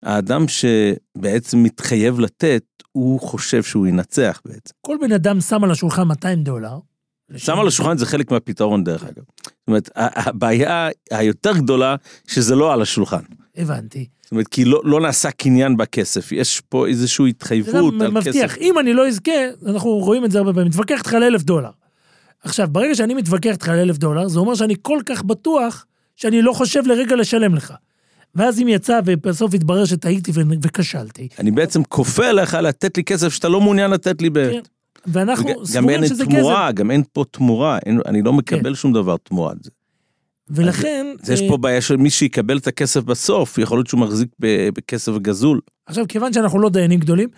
[0.03, 4.75] האדם שבעצם מתחייב לתת, הוא חושב שהוא ינצח בעצם.
[4.81, 6.79] כל בן אדם שם על השולחן 200 דולר,
[7.37, 9.23] שם על השולחן זה חלק מהפתרון דרך אגב.
[9.45, 13.23] זאת אומרת, הבעיה היותר גדולה שזה לא על השולחן.
[13.57, 14.07] הבנתי.
[14.23, 18.59] זאת אומרת, כי לא, לא נעשה קניין בכסף, יש פה איזושהי התחייבות על מבטיח, כסף.
[18.59, 19.33] אם אני לא אזכה,
[19.67, 21.71] אנחנו רואים את זה הרבה פעמים, מתווכח איתך על אלף דולר.
[22.43, 26.43] עכשיו, ברגע שאני מתווכח איתך על אלף דולר, זה אומר שאני כל כך בטוח שאני
[26.43, 27.75] לא חושב לרגע לשלם לך.
[28.35, 33.49] ואז אם יצא ובסוף התברר שטעיתי וכשלתי, אני בעצם כופה עליך לתת לי כסף שאתה
[33.49, 34.51] לא מעוניין לתת לי ב...
[34.51, 34.61] כן,
[35.07, 38.75] ואנחנו וג- גם סבורים אין שזה תמורה, גם אין פה תמורה, אין, אני לא מקבל
[38.75, 39.71] שום דבר תמורת זה.
[39.71, 39.79] כסף.
[40.51, 44.01] ולכן, אז יש אה, פה בעיה של מי שיקבל את הכסף בסוף, יכול להיות שהוא
[44.01, 45.61] מחזיק ב- בכסף גזול.
[45.87, 47.29] עכשיו, כיוון שאנחנו לא דיינים גדולים,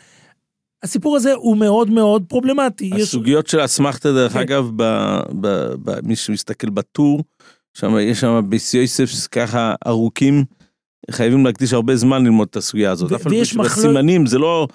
[0.83, 2.91] הסיפור הזה הוא מאוד מאוד פרובלמטי.
[2.95, 4.39] יש- הסוגיות של האסמכתה, דרך כן.
[4.39, 7.25] אגב, ב- ב- ב- מי שמסתכל בטור,
[7.75, 10.45] שם יש שם ביס יוסף ככה ארוכים,
[11.11, 13.13] חייבים להקדיש הרבה זמן ללמוד את הסוגיה הזאת.
[13.13, 14.69] אף על פי שבסימנים זה לא,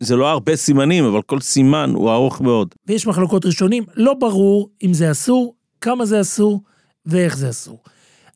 [0.00, 2.74] זה לא הרבה סימנים, אבל כל סימן הוא ארוך מאוד.
[2.86, 6.60] ויש מחלוקות ראשונים, לא ברור אם זה אסור, כמה זה אסור
[7.06, 7.78] ואיך זה אסור.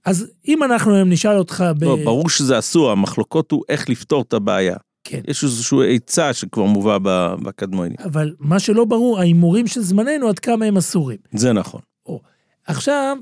[0.05, 1.85] אז אם אנחנו היום נשאל אותך ב...
[1.85, 4.77] לא, ברור שזה אסור, המחלוקות הוא איך לפתור את הבעיה.
[5.05, 5.21] כן.
[5.29, 6.99] יש איזושהי עצה שכבר מובא
[7.43, 7.97] בקדמונים.
[8.05, 11.19] אבל מה שלא ברור, ההימורים של זמננו, עד כמה הם אסורים.
[11.33, 11.81] זה נכון.
[12.67, 13.17] עכשיו,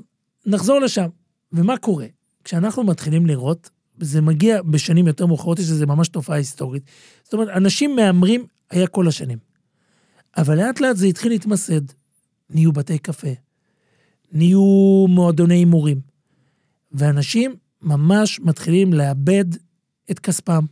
[0.45, 1.07] נחזור לשם.
[1.53, 2.05] ומה קורה?
[2.43, 6.83] כשאנחנו מתחילים לראות, זה מגיע בשנים יותר מאוחרות, יש לזה ממש תופעה היסטורית.
[7.23, 9.37] זאת אומרת, אנשים מהמרים היה כל השנים.
[10.37, 11.81] אבל לאט לאט זה התחיל להתמסד.
[12.49, 13.33] נהיו בתי קפה,
[14.31, 15.99] נהיו מועדוני הימורים,
[16.91, 19.45] ואנשים ממש מתחילים לאבד
[20.11, 20.65] את כספם,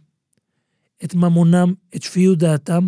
[1.03, 2.87] את ממונם, את שפיות דעתם.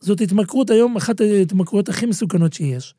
[0.00, 2.94] זאת התמכרות היום, אחת ההתמכרויות הכי מסוכנות שיש.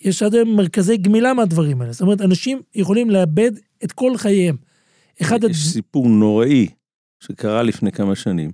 [0.00, 1.92] יש עד היום מרכזי גמילה מהדברים האלה.
[1.92, 3.52] זאת אומרת, אנשים יכולים לאבד
[3.84, 4.56] את כל חייהם.
[5.22, 5.44] אחד...
[5.50, 6.68] יש סיפור נוראי
[7.20, 8.50] שקרה לפני כמה שנים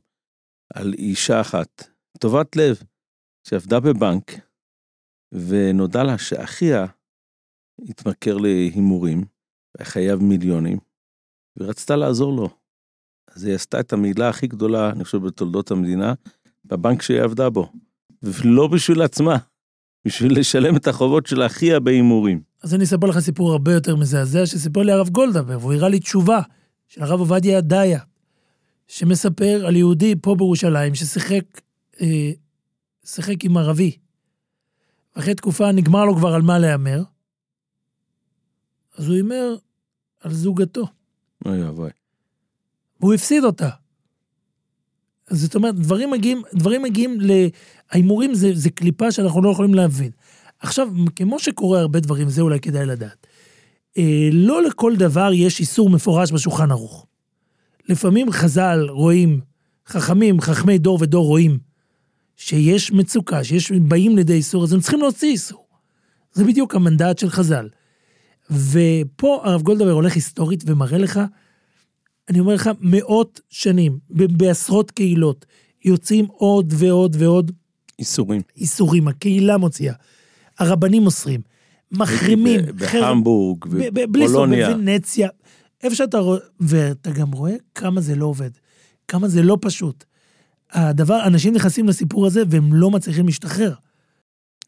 [0.74, 2.82] על אישה אחת, טובת לב,
[3.48, 4.32] שעבדה בבנק,
[5.32, 6.86] ונודע לה שאחיה
[7.88, 9.24] התמכר להימורים,
[9.74, 10.78] והיה חייב מיליונים,
[11.56, 12.48] ורצתה לעזור לו.
[13.30, 16.14] אז היא עשתה את המילה הכי גדולה, אני חושב, בתולדות המדינה,
[16.64, 17.72] בבנק שהיא עבדה בו.
[18.22, 19.36] ולא בשביל עצמה,
[20.04, 22.40] בשביל לשלם את החובות של אחיה בהימורים.
[22.62, 26.00] אז אני אספר לך סיפור הרבה יותר מזעזע, שסיפר לי הרב גולדהבר, והוא הראה לי
[26.00, 26.40] תשובה
[26.88, 28.00] של הרב עובדיה ידעיה,
[28.88, 31.60] שמספר על יהודי פה בירושלים ששיחק
[32.00, 32.30] אה,
[33.04, 33.96] שיחק עם ערבי.
[35.14, 37.02] אחרי תקופה נגמר לו כבר על מה להמר,
[38.96, 39.56] אז הוא הימר
[40.20, 40.86] על זוגתו,
[41.46, 41.90] אוי אבוי.
[43.00, 43.68] והוא הפסיד אותה.
[45.30, 47.30] זאת אומרת, דברים מגיעים, דברים מגיעים ל...
[47.90, 50.10] ההימורים זה, זה קליפה שאנחנו לא יכולים להבין.
[50.60, 53.26] עכשיו, כמו שקורה הרבה דברים, זה אולי כדאי לדעת.
[53.98, 57.06] אה, לא לכל דבר יש איסור מפורש בשולחן ערוך.
[57.88, 59.40] לפעמים חז"ל רואים,
[59.86, 61.58] חכמים, חכמי דור ודור רואים,
[62.36, 65.66] שיש מצוקה, שיש באים לידי איסור, אז הם צריכים להוציא איסור.
[66.32, 67.68] זה בדיוק המנדט של חז"ל.
[68.50, 71.20] ופה הרב גולדבר הולך היסטורית ומראה לך,
[72.30, 75.46] אני אומר לך, מאות שנים, בעשרות קהילות,
[75.84, 77.52] יוצאים עוד ועוד ועוד
[77.98, 78.42] איסורים.
[78.56, 79.94] איסורים, הקהילה מוציאה,
[80.58, 81.40] הרבנים אוסרים,
[81.92, 84.70] מחרימים, בהמבורג, ב- ב- בלי סוף, ובולוניה.
[84.70, 85.28] בוונציה,
[85.82, 88.50] איפה שאתה רואה, ואתה גם רואה כמה זה לא עובד,
[89.08, 90.04] כמה זה לא פשוט.
[90.72, 93.74] הדבר, אנשים נכנסים לסיפור הזה והם לא מצליחים להשתחרר.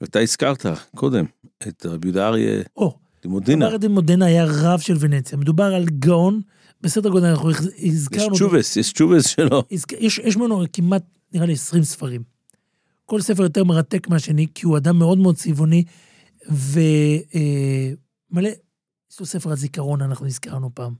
[0.03, 1.25] אתה הזכרת קודם
[1.69, 3.69] את רבי יהודה אריה או, לימודינה.
[3.69, 6.41] מרד מודנה היה רב של ונציה, מדובר על גאון,
[6.83, 9.63] בסדר גודל, אנחנו הז- יש הזכרנו, צ'ובס, יש צ'ובס שלו.
[9.99, 12.23] יש, יש ממנו כמעט, נראה לי, 20 ספרים.
[13.07, 15.85] כל ספר יותר מרתק מהשני, כי הוא אדם מאוד מאוד צבעוני,
[16.49, 18.49] ומלא,
[19.13, 20.95] יש לו ספר הזיכרון, אנחנו הזכרנו פעם.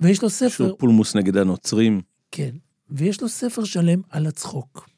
[0.00, 2.00] ויש לו ספר, לו פולמוס נגד הנוצרים.
[2.30, 2.50] כן,
[2.90, 4.88] ויש לו ספר שלם על הצחוק.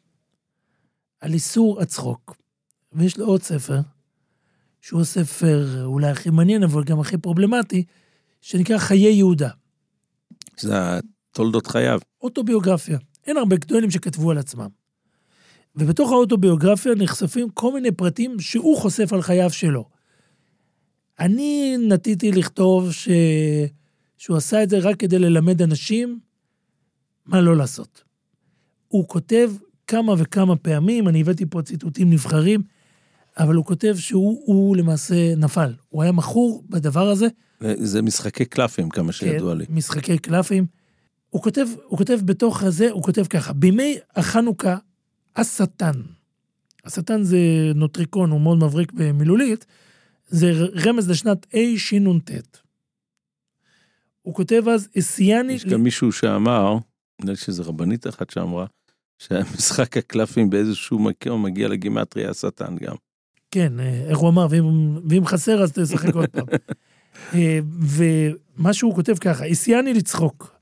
[1.20, 2.36] על איסור הצחוק.
[2.92, 3.80] ויש לו עוד ספר,
[4.80, 7.84] שהוא הספר אולי הכי מעניין, אבל גם הכי פרובלמטי,
[8.40, 9.50] שנקרא חיי יהודה.
[10.60, 10.74] זה
[11.32, 12.00] תולדות חייו.
[12.22, 12.98] אוטוביוגרפיה.
[13.26, 14.68] אין הרבה גדולים שכתבו על עצמם.
[15.76, 19.84] ובתוך האוטוביוגרפיה נחשפים כל מיני פרטים שהוא חושף על חייו שלו.
[21.20, 23.08] אני נטיתי לכתוב ש...
[24.18, 26.20] שהוא עשה את זה רק כדי ללמד אנשים
[27.26, 28.04] מה לא לעשות.
[28.88, 29.52] הוא כותב
[29.86, 32.62] כמה וכמה פעמים, אני הבאתי פה ציטוטים נבחרים,
[33.38, 35.74] אבל הוא כותב שהוא הוא למעשה נפל.
[35.88, 37.26] הוא היה מכור בדבר הזה,
[37.60, 39.66] זה משחקי קלפים, כמה שידוע לי.
[39.66, 40.66] כן, משחקי קלפים.
[41.30, 44.76] הוא כותב, הוא כותב בתוך הזה, הוא כותב ככה, בימי החנוכה,
[45.36, 46.02] השטן.
[46.84, 47.38] השטן זה
[47.74, 49.66] נוטריקון, הוא מאוד מבריק במילולית,
[50.28, 50.52] זה
[50.86, 52.30] רמז לשנת השנ"ט.
[54.22, 55.52] הוא כותב אז, אסיאני...
[55.52, 56.76] יש גם מישהו שאמר,
[57.20, 58.66] נדמה לי שזו רבנית אחת שאמרה,
[59.18, 62.96] שמשחק הקלפים באיזשהו מקום מגיע לגימטריה השטן גם.
[63.56, 66.46] כן, אה, איך הוא אמר, ואם, ואם חסר אז תשחק עוד פעם.
[67.34, 70.56] אה, ומה שהוא כותב ככה, הסיאני לצחוק,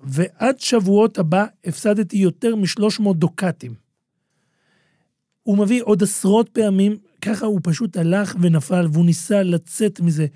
[0.00, 3.74] ועד שבועות הבא הפסדתי יותר מ-300 דוקטים.
[5.42, 10.26] הוא מביא עוד עשרות פעמים, ככה הוא פשוט הלך ונפל, והוא ניסה לצאת מזה.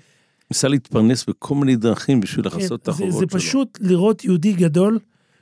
[0.51, 3.19] ניסה להתפרנס בכל מיני דרכים בשביל לכסות את כן, החובות שלו.
[3.19, 4.99] זה פשוט לראות יהודי גדול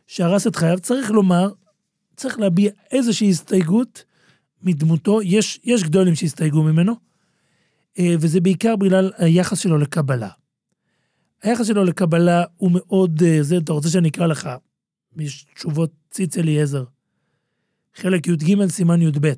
[0.07, 0.79] שהרס את חייו.
[0.79, 1.51] צריך לומר,
[2.15, 4.03] צריך להביע איזושהי הסתייגות
[4.63, 5.21] מדמותו.
[5.21, 6.95] יש, יש גדולים שהסתייגו ממנו,
[7.99, 10.29] אה, וזה בעיקר בגלל היחס שלו לקבלה.
[11.43, 14.49] היחס שלו לקבלה הוא מאוד, אה, זה, אתה רוצה שאני אקרא לך?
[15.17, 16.83] יש תשובות ציץ אליעזר.
[17.95, 19.33] חלק י"ג סימן י"ב.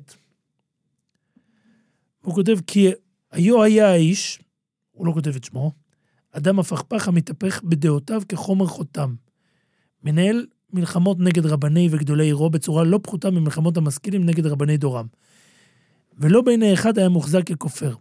[2.22, 2.90] הוא כותב כי
[3.30, 4.40] היו היה האיש,
[4.92, 5.72] הוא לא כותב את שמו,
[6.32, 9.14] אדם הפכפך המתהפך בדעותיו כחומר חותם.
[10.02, 15.06] מנהל מלחמות נגד רבני וגדולי עירו בצורה לא פחותה ממלחמות המשכילים נגד רבני דורם.
[16.18, 17.94] ולא בעיני אחד היה מוחזק ככופר.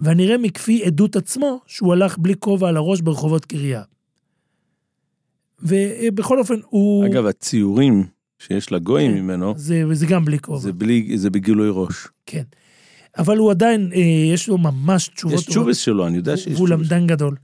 [0.00, 3.82] והנראה מכפי עדות עצמו שהוא הלך בלי כובע על הראש ברחובות קריה.
[5.62, 7.06] ובכל אופן הוא...
[7.06, 8.06] אגב, הציורים
[8.38, 9.20] שיש לגויים כן.
[9.20, 10.58] ממנו, זה, זה גם בלי כובע.
[10.58, 12.08] זה בלי, זה בגילוי ראש.
[12.26, 12.42] כן.
[13.18, 14.00] אבל הוא עדיין, אה,
[14.34, 16.90] יש לו ממש תשובות יש תשובס שלו, אני יודע שיש והוא תשובס.
[16.90, 17.36] למדן גדול.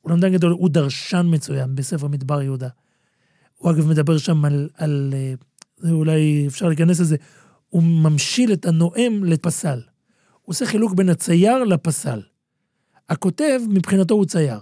[0.00, 2.68] הוא למדן גדול, הוא דרשן מצוין בספר מדבר יהודה.
[3.56, 5.14] הוא אגב מדבר שם על, על
[5.84, 7.16] אה, אולי אפשר להיכנס לזה,
[7.68, 9.80] הוא ממשיל את הנואם לפסל.
[10.42, 12.22] הוא עושה חילוק בין הצייר לפסל.
[13.08, 14.60] הכותב, מבחינתו הוא צייר.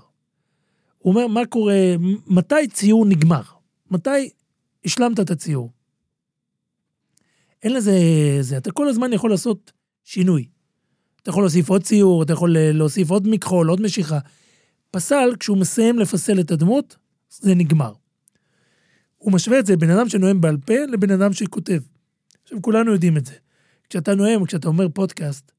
[0.99, 1.95] הוא אומר, מה קורה,
[2.27, 3.43] מתי ציור נגמר?
[3.91, 4.31] מתי
[4.85, 5.71] השלמת את הציור?
[7.63, 7.93] אין לזה,
[8.41, 9.73] זה, אתה כל הזמן יכול לעשות
[10.05, 10.49] שינוי.
[11.23, 14.19] אתה יכול להוסיף עוד ציור, אתה יכול אה, להוסיף עוד מכחול, עוד משיכה.
[14.91, 16.97] פסל, כשהוא מסיים לפסל את הדמות,
[17.31, 17.93] זה נגמר.
[19.25, 21.81] הוא משווה את זה בין אדם שנואם בעל פה לבין אדם שכותב.
[22.43, 23.33] עכשיו, כולנו יודעים את זה.
[23.91, 25.53] כשאתה נואם, כשאתה אומר פודקאסט,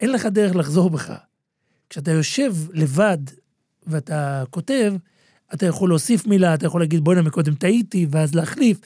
[0.00, 1.12] אין לך דרך לחזור בך.
[1.90, 3.18] כשאתה יושב לבד
[3.86, 4.94] ואתה כותב,
[5.54, 8.80] אתה יכול להוסיף מילה, אתה יכול להגיד, בוא'נה, מקודם טעיתי, ואז להחליף.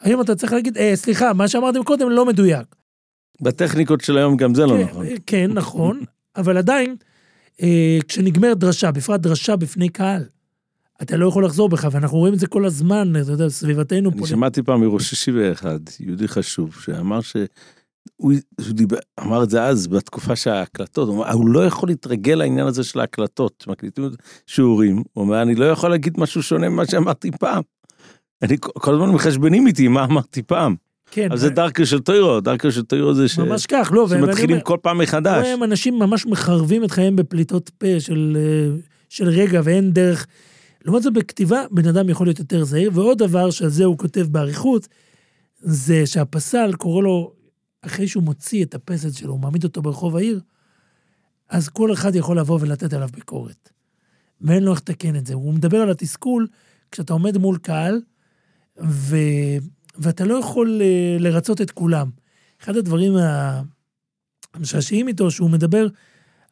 [0.00, 2.66] היום אתה צריך להגיד, אה, סליחה, מה שאמרתם קודם לא מדויק.
[3.40, 5.06] בטכניקות של היום גם זה לא כן, נכון.
[5.26, 6.00] כן, נכון,
[6.36, 6.96] אבל עדיין,
[7.62, 10.24] אה, כשנגמרת דרשה, בפרט דרשה בפני קהל,
[11.02, 14.20] אתה לא יכול לחזור בך, ואנחנו רואים את זה כל הזמן, אתה יודע, סביבתנו אני
[14.20, 14.26] פה.
[14.26, 17.36] שמעתי פעם מראש שישי אחד, יהודי חשוב, שאמר ש...
[18.16, 22.34] הוא שהוא דיבר, אמר את זה אז, בתקופה שההקלטות, הוא אמר, הוא לא יכול להתרגל
[22.34, 24.10] לעניין הזה של ההקלטות, מקליטים
[24.46, 27.62] שיעורים, הוא אומר, אני לא יכול להגיד משהו שונה ממה שאמרתי פעם.
[28.42, 30.74] אני כל הזמן מחשבנים איתי מה אמרתי פעם.
[31.10, 33.38] כן, אבל זה דרכו של טוירו, דרכו של טוירו זה ש...
[33.38, 35.44] ממש כך, לא, שמתחילים אומר, כל פעם מחדש.
[35.44, 38.76] רואים אנשים ממש מחרבים את חייהם בפליטות פה של, אה,
[39.08, 40.26] של רגע, ואין דרך.
[40.84, 44.26] לעומת זאת, בכתיבה, בן אדם יכול להיות יותר זהיר, ועוד דבר שעל זה הוא כותב
[44.30, 44.88] באריכות,
[45.58, 47.32] זה שהפסל קורא לו,
[47.82, 50.40] אחרי שהוא מוציא את הפסל שלו, הוא מעמיד אותו ברחוב העיר,
[51.48, 53.70] אז כל אחד יכול לבוא ולתת עליו ביקורת.
[54.40, 55.34] ואין לו איך לתקן את זה.
[55.34, 56.46] הוא מדבר על התסכול
[56.90, 58.00] כשאתה עומד מול קהל,
[58.82, 59.16] ו...
[59.98, 62.10] ואתה לא יכול אה, לרצות את כולם.
[62.62, 63.12] אחד הדברים
[64.54, 65.86] המשעשעים איתו, שהוא מדבר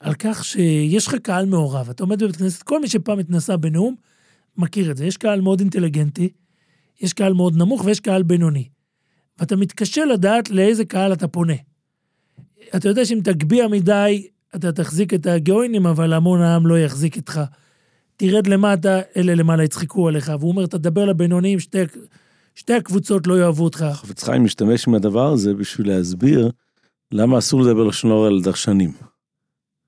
[0.00, 1.90] על כך שיש לך קהל מעורב.
[1.90, 3.94] אתה עומד בבית כנסת, כל מי שפעם התנסה בנאום,
[4.58, 5.06] מכיר את זה.
[5.06, 6.28] יש קהל מאוד אינטליגנטי,
[7.00, 8.68] יש קהל מאוד נמוך ויש קהל בינוני.
[9.38, 11.54] ואתה מתקשה לדעת לאיזה קהל אתה פונה.
[12.76, 17.40] אתה יודע שאם תגביה מדי, אתה תחזיק את הגאוינים, אבל המון העם לא יחזיק איתך.
[18.16, 20.32] תרד למטה, אלה למעלה יצחקו עליך.
[20.40, 21.78] והוא אומר, תדבר לבינוניים, שתי,
[22.54, 23.84] שתי הקבוצות לא יאהבו אותך.
[23.92, 26.50] חפץ חיים משתמש עם הדבר הזה בשביל להסביר
[27.12, 28.92] למה אסור לדבר לשון הרע על דרשנים.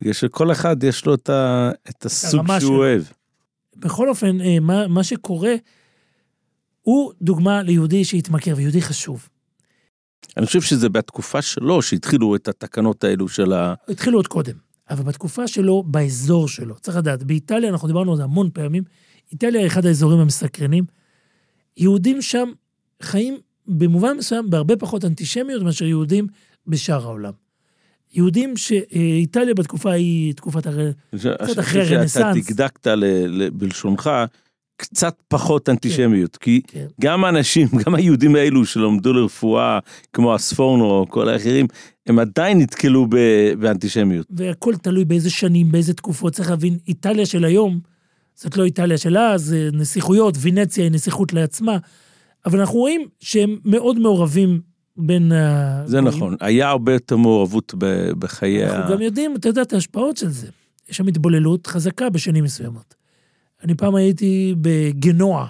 [0.01, 1.71] בגלל שכל אחד יש לו את, ה...
[1.91, 2.77] את הסוג שהוא שלו.
[2.77, 3.03] אוהב.
[3.81, 5.55] בכל אופן, אה, מה, מה שקורה,
[6.83, 9.29] הוא דוגמה ליהודי שהתמכר, ויהודי חשוב.
[10.37, 13.75] אני חושב שזה בתקופה שלו שהתחילו את התקנות האלו של ה...
[13.89, 14.55] התחילו עוד קודם,
[14.91, 18.83] אבל בתקופה שלו, באזור שלו, צריך לדעת, באיטליה, אנחנו דיברנו על זה המון פעמים,
[19.33, 20.85] איטליה היא אחד האזורים המסקרנים.
[21.77, 22.49] יהודים שם
[23.03, 26.27] חיים במובן מסוים בהרבה פחות אנטישמיות מאשר יהודים
[26.67, 27.33] בשאר העולם.
[28.13, 30.91] יהודים שאיטליה בתקופה ההיא, תקופת הר...
[31.17, 32.17] קצת אחרי הרנסאנס.
[32.17, 33.05] אתה דקדקת ל...
[33.27, 33.51] ל...
[33.51, 34.11] בלשונך
[34.81, 36.87] קצת פחות אנטישמיות, כי כן.
[37.01, 39.79] גם האנשים, גם היהודים האלו שלמדו לרפואה,
[40.13, 41.67] כמו הספורנו או כל האחרים,
[42.07, 43.17] הם עדיין נתקלו ב...
[43.59, 44.27] באנטישמיות.
[44.31, 46.33] והכל תלוי באיזה שנים, באיזה תקופות.
[46.33, 47.81] צריך להבין, איטליה של היום,
[48.35, 51.79] זאת לא איטליה של אז, נסיכויות, וינציה היא נסיכות לעצמה,
[52.47, 54.61] אבל אנחנו רואים שהם מאוד מעורבים
[55.01, 55.83] בין ה...
[55.87, 57.75] זה נכון, היה הרבה יותר מעורבות.
[58.19, 58.77] בחיי ה...
[58.77, 60.47] אנחנו גם יודעים, אתה יודע, את ההשפעות של זה.
[60.91, 62.95] יש שם התבוללות חזקה בשנים מסוימות.
[63.65, 65.47] אני פעם הייתי בגנוע,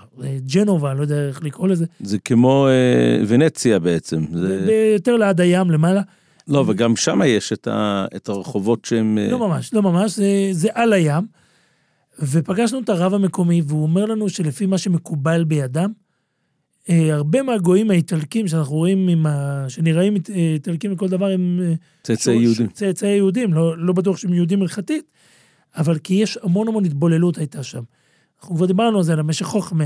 [0.55, 4.25] ג'נובה, לא יודע איך לקרוא לזה, זה כמו אה, ונציה בעצם.
[4.33, 4.93] זה...
[4.95, 6.03] יותר ליד הים למעלה.
[6.49, 9.19] לא, וגם שם יש את, ה, את הרחובות שהם...
[9.19, 11.27] אה, לא ממש, לא ממש, זה, זה על הים.
[12.23, 16.10] ופגשנו את הרב המקומי, והוא אומר לנו שלפי מה שמקובל בידם, אה,
[16.91, 19.65] הרבה מהגויים האיטלקים שאנחנו רואים, עם ה...
[19.69, 21.61] שנראים אה, איטלקים לכל דבר, הם...
[21.63, 22.69] אה, צאצאי יהודים.
[22.69, 25.05] צאצאי יהודים, לא, לא בטוח שהם יהודים הלכתית,
[25.77, 27.83] אבל כי יש המון המון התבוללות הייתה שם.
[28.41, 29.85] אנחנו כבר דיברנו על זה, על המשך חוכמה.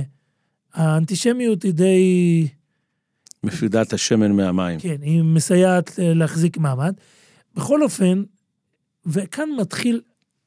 [0.73, 2.49] האנטישמיות היא די...
[3.45, 4.81] מפרידת השמן מהמים.
[4.81, 6.95] כן, היא מסייעת להחזיק מעמד.
[7.55, 8.23] בכל אופן,
[9.07, 10.01] וכאן מתחיל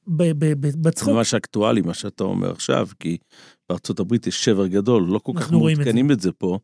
[0.07, 3.17] ב- ב- בצחוק, ממש אקטואלי מה שאתה אומר עכשיו, כי
[3.69, 5.55] בארצות הברית יש שבר גדול, לא כל כך זה.
[5.55, 6.59] מעודכנים את זה פה,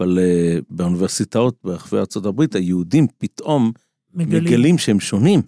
[0.00, 3.72] אבל uh, באוניברסיטאות ברחבי ארצות הברית, היהודים פתאום
[4.14, 5.42] מגלים, מגלים שהם שונים.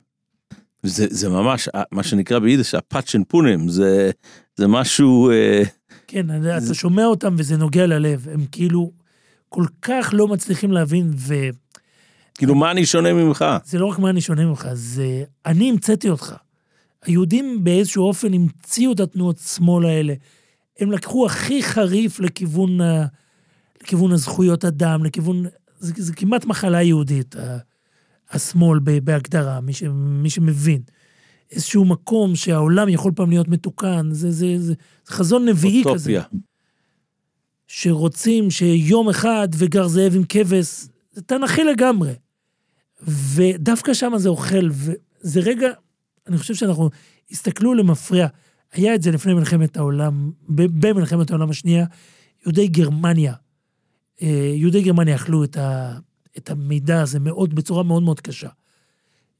[0.82, 4.10] זה, זה ממש, אה, מה שנקרא ביידיש, הפאצ'ן פונם, זה,
[4.56, 5.62] זה משהו, אה,
[6.06, 8.92] כן, אתה שומע אותם וזה נוגע ללב, הם כאילו
[9.48, 11.50] כל כך לא מצליחים להבין, וזה
[12.34, 13.44] כאילו, מה אני שונה ממך?
[13.72, 16.34] לא רק מה אני שונה ממך, זה אני המצאתי אותך.
[17.04, 20.14] היהודים באיזשהו אופן המציאו את התנועות שמאל האלה.
[20.80, 23.06] הם לקחו הכי חריף לכיוון, ה-
[23.82, 25.44] לכיוון הזכויות אדם, לכיוון,
[25.78, 27.58] זה, זה כמעט מחלה יהודית, ה-
[28.30, 30.82] השמאל בהגדרה, מי, ש, מי שמבין.
[31.50, 34.74] איזשהו מקום שהעולם יכול פעם להיות מתוקן, זה, זה, זה, זה
[35.08, 35.90] חזון נביאי כזה.
[35.90, 36.22] אוטופיה.
[37.66, 42.12] שרוצים שיום אחד וגר זאב עם כבש, זה תנכי לגמרי.
[43.34, 45.68] ודווקא שם זה אוכל, וזה רגע,
[46.26, 46.90] אני חושב שאנחנו,
[47.30, 48.26] הסתכלו למפרע.
[48.72, 51.86] היה את זה לפני מלחמת העולם, במלחמת העולם השנייה,
[52.42, 53.34] יהודי גרמניה,
[54.22, 55.98] אה, יהודי גרמניה אכלו את, ה,
[56.38, 58.48] את המידע הזה מאוד, בצורה מאוד מאוד קשה.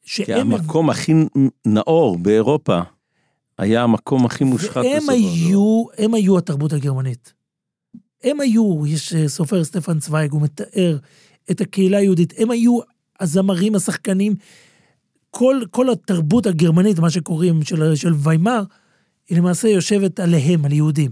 [0.05, 1.13] כי המקום הכי
[1.67, 2.81] נאור באירופה
[3.59, 5.11] היה המקום הכי מושחת בסופו של.
[5.13, 7.33] היו, הם היו התרבות הגרמנית.
[8.25, 10.99] הם היו, יש אה, סופר סטפן צוויג, הוא מתאר
[11.51, 12.79] את הקהילה היהודית, הם היו
[13.21, 14.35] הזמרים, השחקנים,
[15.31, 18.63] כל, כל התרבות הגרמנית, מה שקוראים, של, של ויימאר,
[19.31, 21.11] היא למעשה יושבת עליהם, על יהודים.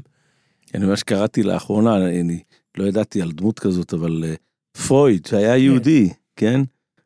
[0.74, 2.40] אני ממש קראתי לאחרונה, אני,
[2.76, 4.34] לא ידעתי על דמות כזאת, אבל אה,
[4.86, 6.60] פרויד, שהיה יהודי, כן?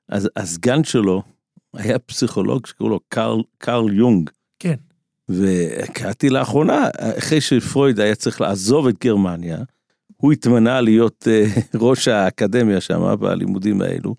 [0.08, 1.22] אז הסגן שלו
[1.74, 4.30] היה פסיכולוג שקראו לו קרל, קרל יונג.
[4.58, 4.74] כן.
[5.28, 9.58] וקראתי לאחרונה, אחרי שפרויד היה צריך לעזוב את גרמניה,
[10.16, 11.44] הוא התמנה להיות אה,
[11.88, 14.14] ראש האקדמיה שם, בלימודים האלו,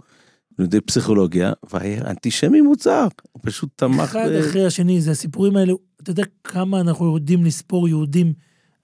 [0.60, 4.36] לימודי פסיכולוגיה, והיה אנטישמי מוצר, הוא פשוט תמך אחד ב...
[4.36, 8.34] אחרי השני, זה הסיפורים האלו, אתה יודע כמה אנחנו יודעים לספור יהודים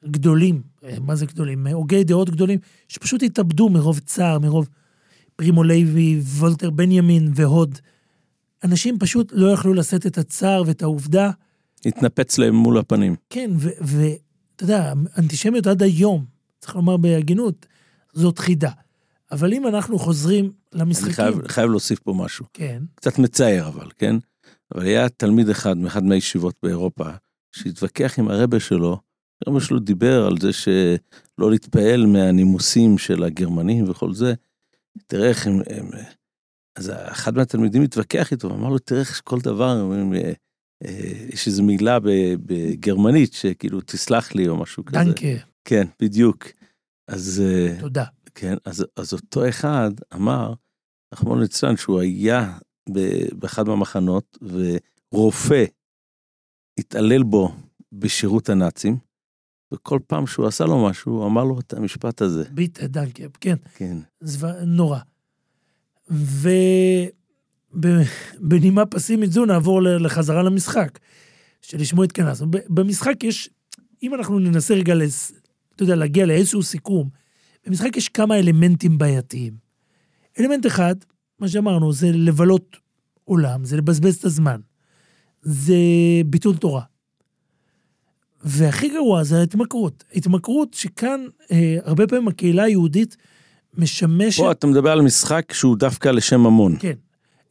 [0.06, 1.68] גדולים, אה, מה זה גדולים?
[1.68, 4.70] הוגי דעות גדולים, שפשוט התאבדו מרוב צער, מרוב
[5.36, 7.80] פרימו לוי, וולטר בנימין והוד.
[8.64, 11.32] אנשים פשוט לא יכלו לשאת את הצער ואת העובדה,
[11.86, 13.16] התנפץ להם מול הפנים.
[13.30, 13.52] כן,
[13.82, 16.26] ואתה יודע, אנטישמיות עד היום,
[16.60, 17.66] צריך לומר בהגינות,
[18.14, 18.72] זאת חידה.
[19.32, 22.46] אבל אם אנחנו חוזרים אני למשחקים, חייב, חייב להוסיף פה משהו.
[22.54, 24.16] כן, קצת מצער אבל, כן?
[24.76, 27.10] אבל היה תלמיד אחד מאחד מהישיבות באירופה,
[27.56, 28.98] שהתווכח עם הרבה שלו,
[29.48, 34.34] הרבה שלו דיבר על זה שלא להתפעל מהנימוסים של הגרמנים וכל זה.
[35.08, 35.62] תראה איך הם...
[35.68, 35.90] הם
[36.76, 40.34] אז אחד מהתלמידים התווכח איתו, אמר לו, תראה איך כל דבר, הם אומרים, אה,
[40.86, 41.98] אה, יש איזו מילה
[42.46, 45.04] בגרמנית שכאילו, תסלח לי או משהו כזה.
[45.04, 46.46] דנקה, כן, בדיוק.
[47.08, 47.44] אז...
[47.46, 48.06] אה, תודה.
[48.36, 50.54] כן, אז, אז אותו אחד אמר,
[51.14, 52.58] רחמנא ליצלן, שהוא היה
[53.34, 54.38] באחד מהמחנות,
[55.12, 55.66] ורופא
[56.78, 57.52] התעלל בו
[57.92, 58.98] בשירות הנאצים,
[59.72, 62.44] וכל פעם שהוא עשה לו משהו, הוא אמר לו את המשפט הזה.
[62.52, 63.56] ביט דנקה, כן.
[63.76, 63.98] כן.
[64.22, 64.48] זו...
[64.66, 65.00] נורא.
[67.72, 71.00] ובנימה פסימית זו נעבור לחזרה למשחק,
[71.62, 72.48] שלשמו התכנסנו.
[72.70, 73.50] במשחק יש,
[74.04, 75.32] אם אנחנו ננסה רגע, לס...
[75.76, 77.10] אתה יודע, להגיע לאיזשהו סיכום,
[77.66, 79.54] במשחק יש כמה אלמנטים בעייתיים.
[80.40, 80.96] אלמנט אחד,
[81.40, 82.78] מה שאמרנו, זה לבלות
[83.26, 84.60] עולם, זה לבזבז את הזמן.
[85.42, 85.76] זה
[86.26, 86.82] ביטול תורה.
[88.44, 90.04] והכי גרוע זה ההתמכרות.
[90.16, 91.22] התמכרות שכאן,
[91.52, 93.18] אה, הרבה פעמים הקהילה היהודית
[93.78, 94.40] משמשת...
[94.40, 96.76] פה אתה מדבר על משחק שהוא דווקא לשם ממון.
[96.80, 96.94] כן.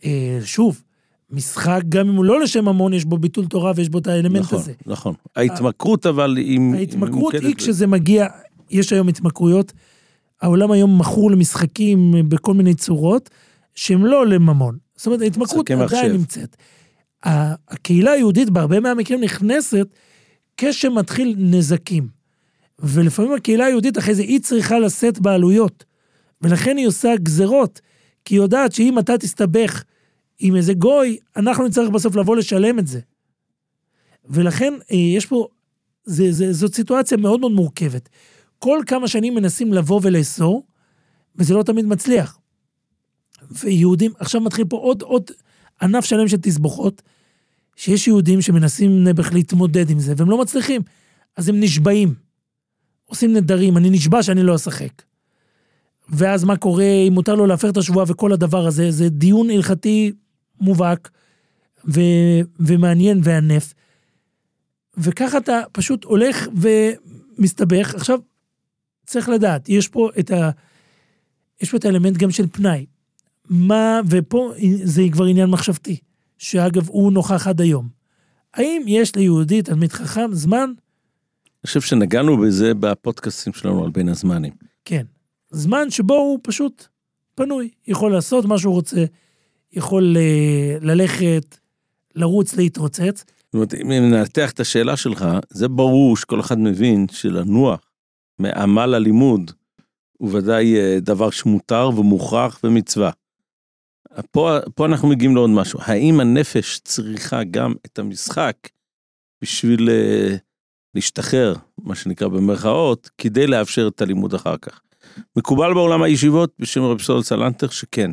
[0.05, 0.83] אה, שוב,
[1.31, 4.43] משחק, גם אם הוא לא לשם ממון, יש בו ביטול תורה ויש בו את האלמנט
[4.43, 4.73] נכון, הזה.
[4.87, 5.15] נכון.
[5.37, 6.61] ההתמכרות אבל היא...
[6.75, 8.27] ההתמכרות היא כשזה מגיע,
[8.71, 9.73] יש היום התמכרויות,
[10.41, 13.31] העולם היום מכור למשחקים בכל מיני צורות,
[13.79, 14.79] שהם לא לממון.
[14.97, 16.13] זאת אומרת, ההתמכרות עדיין מחשב.
[16.13, 16.57] נמצאת.
[17.23, 19.87] הקהילה היהודית בהרבה מהמקרים נכנסת
[20.57, 22.09] כשמתחיל נזקים.
[22.79, 25.85] ולפעמים הקהילה היהודית אחרי זה היא צריכה לשאת בעלויות.
[26.43, 27.81] ולכן היא עושה גזרות,
[28.25, 29.85] כי היא יודעת שאם אתה תסתבך
[30.39, 33.01] עם איזה גוי, אנחנו נצטרך בסוף לבוא לשלם את זה.
[34.25, 35.49] ולכן אה, יש פה,
[36.05, 38.09] זה, זה, זאת סיטואציה מאוד מאוד מורכבת.
[38.59, 40.67] כל כמה שנים מנסים לבוא ולאסור,
[41.37, 42.38] וזה לא תמיד מצליח.
[43.51, 45.31] ויהודים, עכשיו מתחיל פה עוד, עוד
[45.83, 47.03] ענף שלם של תסבוכות,
[47.77, 50.83] שיש יהודים שמנסים נעבך להתמודד עם זה, והם לא מצליחים.
[51.37, 52.15] אז הם נשבעים.
[53.05, 55.03] עושים נדרים, אני נשבע שאני לא אשחק.
[56.09, 60.13] ואז מה קורה, אם מותר לו להפר את השבועה וכל הדבר הזה, זה דיון הלכתי
[60.61, 61.11] מובהק
[61.89, 62.01] ו,
[62.61, 63.75] ומעניין וענף.
[64.97, 67.95] וככה אתה פשוט הולך ומסתבך.
[67.95, 68.19] עכשיו,
[69.07, 70.51] צריך לדעת, יש פה את ה...
[71.61, 72.87] יש פה את האלמנט גם של פנאי.
[73.49, 75.97] מה, ופה זה כבר עניין מחשבתי,
[76.39, 77.89] שאגב, הוא נוכח עד היום.
[78.55, 80.65] האם יש ליהודי, תלמיד חכם, זמן?
[80.65, 84.53] אני חושב שנגענו בזה בפודקאסטים שלנו על בין הזמנים.
[84.85, 85.07] כן.
[85.51, 86.87] זמן שבו הוא פשוט
[87.35, 89.05] פנוי, יכול לעשות מה שהוא רוצה,
[89.73, 91.59] יכול uh, ללכת,
[92.15, 93.25] לרוץ, להתרוצץ.
[93.47, 97.81] זאת אומרת, אם ננתח את השאלה שלך, זה ברור שכל אחד מבין שלנוח
[98.39, 99.51] מעמל הלימוד
[100.19, 103.11] הוא ודאי אה, דבר שמותר ומוכרח ומצווה.
[104.31, 108.57] פה, פה אנחנו מגיעים לעוד משהו, האם הנפש צריכה גם את המשחק
[109.43, 110.39] בשביל uh,
[110.95, 114.81] להשתחרר, מה שנקרא במרכאות, כדי לאפשר את הלימוד אחר כך.
[115.37, 118.11] מקובל בעולם הישיבות בשם רב סול סלנטר שכן,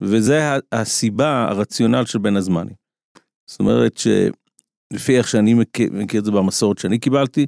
[0.00, 2.74] וזה הסיבה, הרציונל של בין הזמנים.
[3.46, 7.46] זאת אומרת שלפי איך שאני מכיר, מכיר את זה במסורת שאני קיבלתי,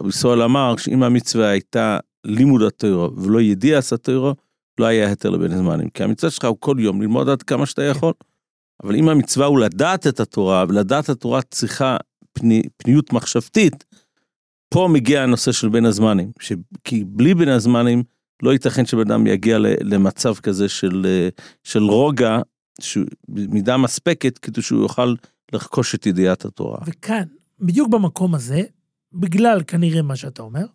[0.00, 4.34] רבי סול אמר שאם המצווה הייתה לימוד התוירו ולא ידיעס התוירו,
[4.80, 5.88] לא היה היתר לבין הזמנים.
[5.88, 8.12] כי המצווה שלך הוא כל יום ללמוד עד כמה שאתה יכול.
[8.82, 11.96] אבל אם המצווה הוא לדעת את התורה, ולדעת התורה צריכה
[12.32, 13.84] פני, פניות מחשבתית,
[14.68, 16.32] פה מגיע הנושא של בין הזמנים.
[16.40, 16.52] ש...
[16.84, 18.02] כי בלי בין הזמנים,
[18.42, 21.06] לא ייתכן שבן אדם יגיע למצב כזה של,
[21.62, 22.38] של רוגע,
[23.28, 25.14] מידה מספקת, כדי שהוא יוכל
[25.52, 26.78] לרכוש את ידיעת התורה.
[26.86, 27.24] וכאן,
[27.60, 28.62] בדיוק במקום הזה,
[29.12, 30.66] בגלל כנראה מה שאתה אומר,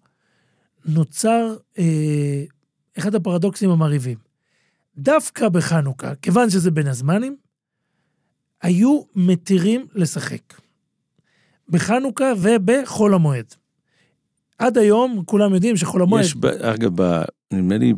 [0.86, 2.44] נוצר אה,
[2.98, 4.18] אחד הפרדוקסים המרהיבים.
[4.98, 7.36] דווקא בחנוכה, כיוון שזה בין הזמנים,
[8.62, 10.42] היו מתירים לשחק.
[11.70, 13.54] בחנוכה ובחול המועד.
[14.58, 16.24] עד היום כולם יודעים שחול המועד...
[16.24, 16.92] יש, אגב,
[17.54, 17.94] נדמה לי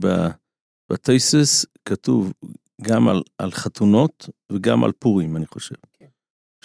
[0.89, 2.33] בתייסס כתוב
[2.81, 5.75] גם על, על חתונות וגם על פורים, אני חושב.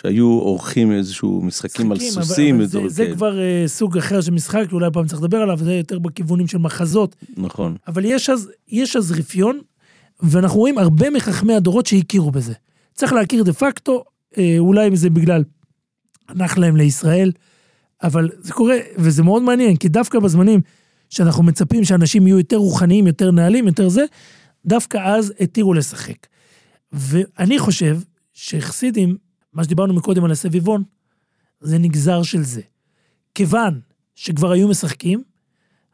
[0.00, 2.64] שהיו עורכים איזשהו משחקים על סוסים.
[2.64, 5.98] זה, זה כבר uh, סוג אחר של משחק, אולי פעם צריך לדבר עליו, זה יותר
[5.98, 7.16] בכיוונים של מחזות.
[7.36, 7.76] נכון.
[7.88, 9.60] אבל יש אז, יש אז רפיון,
[10.20, 12.52] ואנחנו רואים הרבה מחכמי הדורות שהכירו בזה.
[12.94, 14.04] צריך להכיר דה פקטו,
[14.38, 15.44] אה, אולי זה בגלל
[16.28, 17.32] הנח להם לישראל,
[18.02, 20.60] אבל זה קורה, וזה מאוד מעניין, כי דווקא בזמנים
[21.10, 24.04] שאנחנו מצפים שאנשים יהיו יותר רוחניים, יותר נעלים, יותר זה,
[24.66, 26.26] דווקא אז התירו לשחק.
[26.92, 27.98] ואני חושב
[28.32, 29.16] שחסידים,
[29.54, 30.82] מה שדיברנו מקודם על הסביבון,
[31.60, 32.60] זה נגזר של זה.
[33.34, 33.80] כיוון
[34.14, 35.22] שכבר היו משחקים,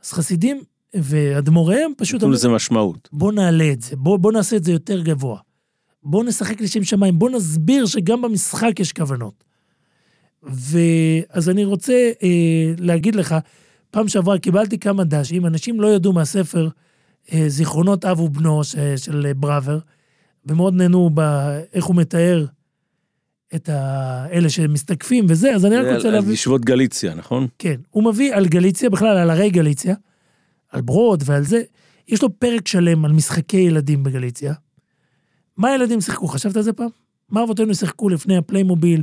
[0.05, 0.63] אז חסידים
[0.95, 2.17] ואדמו"ריהם פשוט...
[2.17, 3.09] נתנו לזה משמעות.
[3.13, 5.39] בוא נעלה את זה, בוא, בוא נעשה את זה יותר גבוה.
[6.03, 9.45] בוא נשחק לשם שמיים, בוא נסביר שגם במשחק יש כוונות.
[10.43, 13.35] ואז אני רוצה אה, להגיד לך,
[13.91, 16.69] פעם שעברה קיבלתי כמה דשים, אנשים לא ידעו מהספר
[17.33, 19.79] אה, זיכרונות אב ובנו ש, של בראבר,
[20.47, 22.47] ומאוד נהנו באיך הוא מתאר
[23.55, 26.29] את האלה שמסתקפים וזה, אז אני רק רוצה להביא...
[26.29, 27.47] על ישיבות גליציה, נכון?
[27.59, 29.95] כן, הוא מביא על גליציה, בכלל על הרי גליציה,
[30.71, 31.63] על ברוד ועל זה.
[32.09, 34.55] יש לו פרק שלם על משחקי ילדים בגליציה.
[35.57, 36.29] מה הילדים שיחקו?
[36.29, 36.89] חשבת על זה פעם?
[37.29, 39.03] מה אבותינו שיחקו לפני הפליימוביל,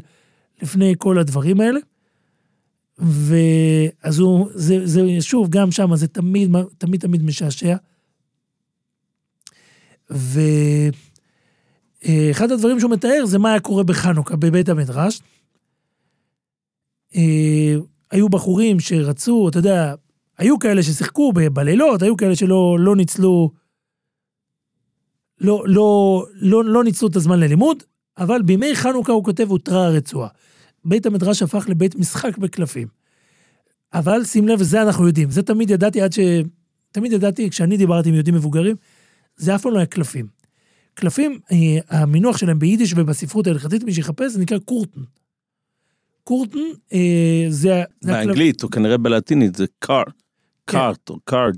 [0.61, 1.79] לפני כל הדברים האלה?
[2.99, 7.75] ואז הוא, זה, זה שוב, גם שם, זה תמיד, תמיד, תמיד משעשע.
[12.05, 15.21] ואחד הדברים שהוא מתאר זה מה היה קורה בחנוכה בבית המדרש.
[17.15, 17.75] אה,
[18.11, 19.95] היו בחורים שרצו, אתה יודע,
[20.37, 23.51] היו כאלה ששיחקו בלילות, היו כאלה שלא לא ניצלו,
[25.41, 27.83] לא, לא, לא, לא ניצלו את הזמן ללימוד,
[28.17, 30.29] אבל בימי חנוכה הוא כותב הותרה הרצועה.
[30.85, 32.87] בית המדרש הפך לבית משחק בקלפים.
[33.93, 35.29] אבל שים לב, זה אנחנו יודעים.
[35.29, 36.19] זה תמיד ידעתי עד ש...
[36.91, 38.75] תמיד ידעתי, כשאני דיברתי עם יהודים מבוגרים,
[39.35, 40.36] זה אף פעם לא היה קלפים.
[40.99, 41.57] קלפים, אה,
[41.89, 45.01] המינוח שלהם ביידיש ובספרות ההלכתית, מי שיחפש, זה נקרא קורטן.
[46.23, 46.59] קורטן
[46.93, 47.83] אה, זה...
[48.03, 50.03] באנגלית, או כנראה בלטינית, זה קאר.
[50.65, 51.57] cart או card.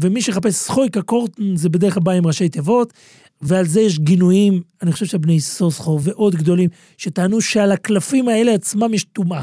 [0.00, 2.92] ומי שיחפש שחויק הקורטן זה בדרך כלל בא עם ראשי תיבות,
[3.40, 8.94] ועל זה יש גינויים, אני חושב שבני יששכר ועוד גדולים, שטענו שעל הקלפים האלה עצמם
[8.94, 9.42] יש טומאה.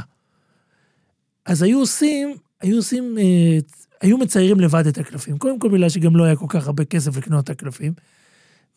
[1.46, 3.58] אז היו עושים, היו עושים, אה,
[4.02, 5.38] היו מציירים לבד את הקלפים.
[5.38, 7.94] קודם כל בגלל שגם לא היה כל כך הרבה כסף לקנות את הקלפים.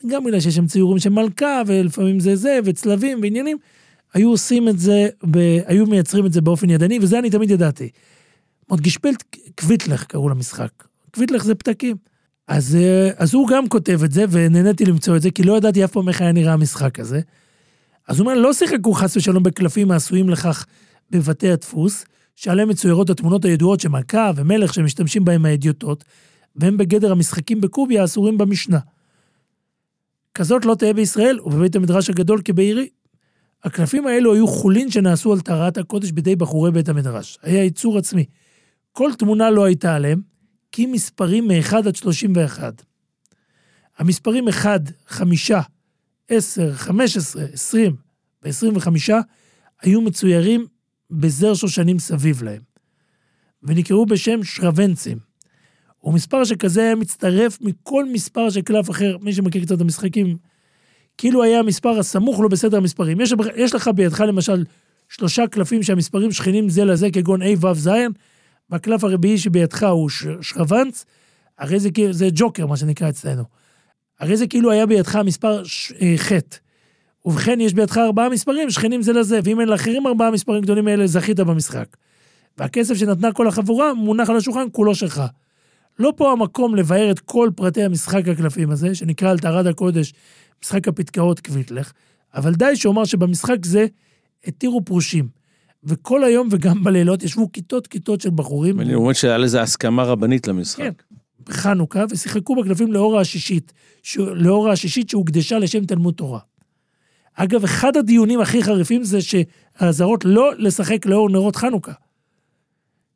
[0.06, 3.58] גם בגלל שיש שם ציורים של מלכה, ולפעמים זה זה, וצלבים ועניינים.
[4.14, 7.88] היו עושים את זה, ב, היו מייצרים את זה באופן ידני, וזה אני תמיד ידעתי.
[8.68, 9.22] עוד גשפלט
[9.60, 10.70] קוויטלך קראו למשחק.
[11.14, 11.96] קוויטלך זה פתקים.
[12.48, 15.84] אז, אה, אז הוא גם כותב את זה, ונהניתי למצוא את זה, כי לא ידעתי
[15.84, 17.20] אף פעם איך היה נראה המשחק הזה.
[18.08, 20.66] אז הוא אומר, לא שיחקו חס ושלום בקלפים העשויים לכך
[21.10, 22.04] בבתי הדפוס,
[22.36, 26.04] שעליהם מצוירות התמונות הידועות של מלכה ומלך שמשתמשים בהם האדיוטות,
[26.56, 28.78] והם בגדר המשחקים בקוביה האסורים במשנה.
[30.34, 32.88] כזאת לא תהיה בישראל ובבית המדרש הגדול כבעירי.
[33.64, 37.38] הקלפים האלו היו חולין שנעשו על טהרת הקודש בידי בחורי בית המדרש.
[37.42, 38.24] היה ייצור עצמי.
[38.92, 40.20] כל תמונה לא הייתה עליהם,
[40.72, 42.82] כי מספרים מ-1 עד 31.
[43.98, 45.50] המספרים 1, 5,
[46.28, 47.96] 10, 15, 20
[48.42, 49.12] ו-25
[49.82, 50.66] היו מצוירים
[51.10, 52.62] בזר שושנים סביב להם,
[53.62, 55.27] ונקראו בשם שרוונצים.
[56.04, 60.36] ומספר שכזה היה מצטרף מכל מספר של קלף אחר, מי שמכיר קצת את המשחקים,
[61.18, 63.20] כאילו היה המספר הסמוך לו בסדר המספרים.
[63.20, 64.64] יש, יש לך בידך למשל
[65.08, 67.88] שלושה קלפים שהמספרים שכנים זה לזה, כגון ה' ו' ז',
[68.70, 71.04] והקלף הרביעי שבידך הוא ש- שרוונץ,
[71.58, 73.42] הרי זה זה ג'וקר, מה שנקרא אצלנו.
[74.20, 76.32] הרי זה כאילו היה בידך המספר ש- אה, ח'.
[77.24, 81.06] ובכן, יש בידך ארבעה מספרים שכנים זה לזה, ואם אין לאחרים ארבעה מספרים גדולים מאלה,
[81.06, 81.96] זכית במשחק.
[82.58, 85.22] והכסף שנתנה כל החבורה מונח על השולחן, כולו שלך.
[85.98, 90.12] לא פה המקום לבאר את כל פרטי המשחק הקלפים הזה, שנקרא על טהרת הקודש,
[90.62, 91.92] משחק הפתקאות קוויטלך,
[92.34, 93.86] אבל די שאומר שבמשחק זה
[94.44, 95.28] התירו פרושים.
[95.84, 98.80] וכל היום וגם בלילות ישבו כיתות כיתות של בחורים.
[98.80, 101.02] אני אומר שהיה לזה הסכמה רבנית כן, למשחק.
[101.44, 103.72] בחנוכה, ושיחקו בקלפים לאור השישית,
[104.02, 104.16] ש...
[104.18, 106.40] לאור השישית שהוקדשה לשם תלמוד תורה.
[107.34, 111.92] אגב, אחד הדיונים הכי חריפים זה שהאזהרות לא לשחק לאור נרות חנוכה.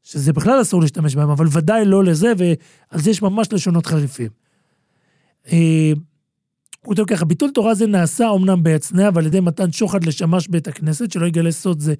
[0.02, 4.28] שזה בכלל אסור להשתמש בהם, אבל ודאי לא לזה, ועל זה יש ממש לשונות חריפים.
[5.52, 5.92] אה,
[6.80, 10.68] הוא כותב ככה, ביטול תורה זה נעשה אמנם בהצנע ועל ידי מתן שוחד לשמש בית
[10.68, 11.94] הכנסת, שלא יגלה סוד זה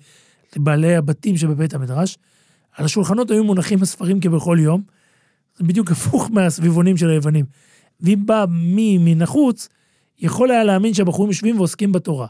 [0.57, 2.19] לבעלי הבתים שבבית המדרש.
[2.77, 4.83] על השולחנות היו מונחים הספרים כבכל יום,
[5.59, 7.45] זה בדיוק הפוך מהסביבונים של היוונים.
[8.01, 9.69] ואם בא מי מן החוץ,
[10.19, 12.27] יכול היה להאמין שהבחורים יושבים ועוסקים בתורה.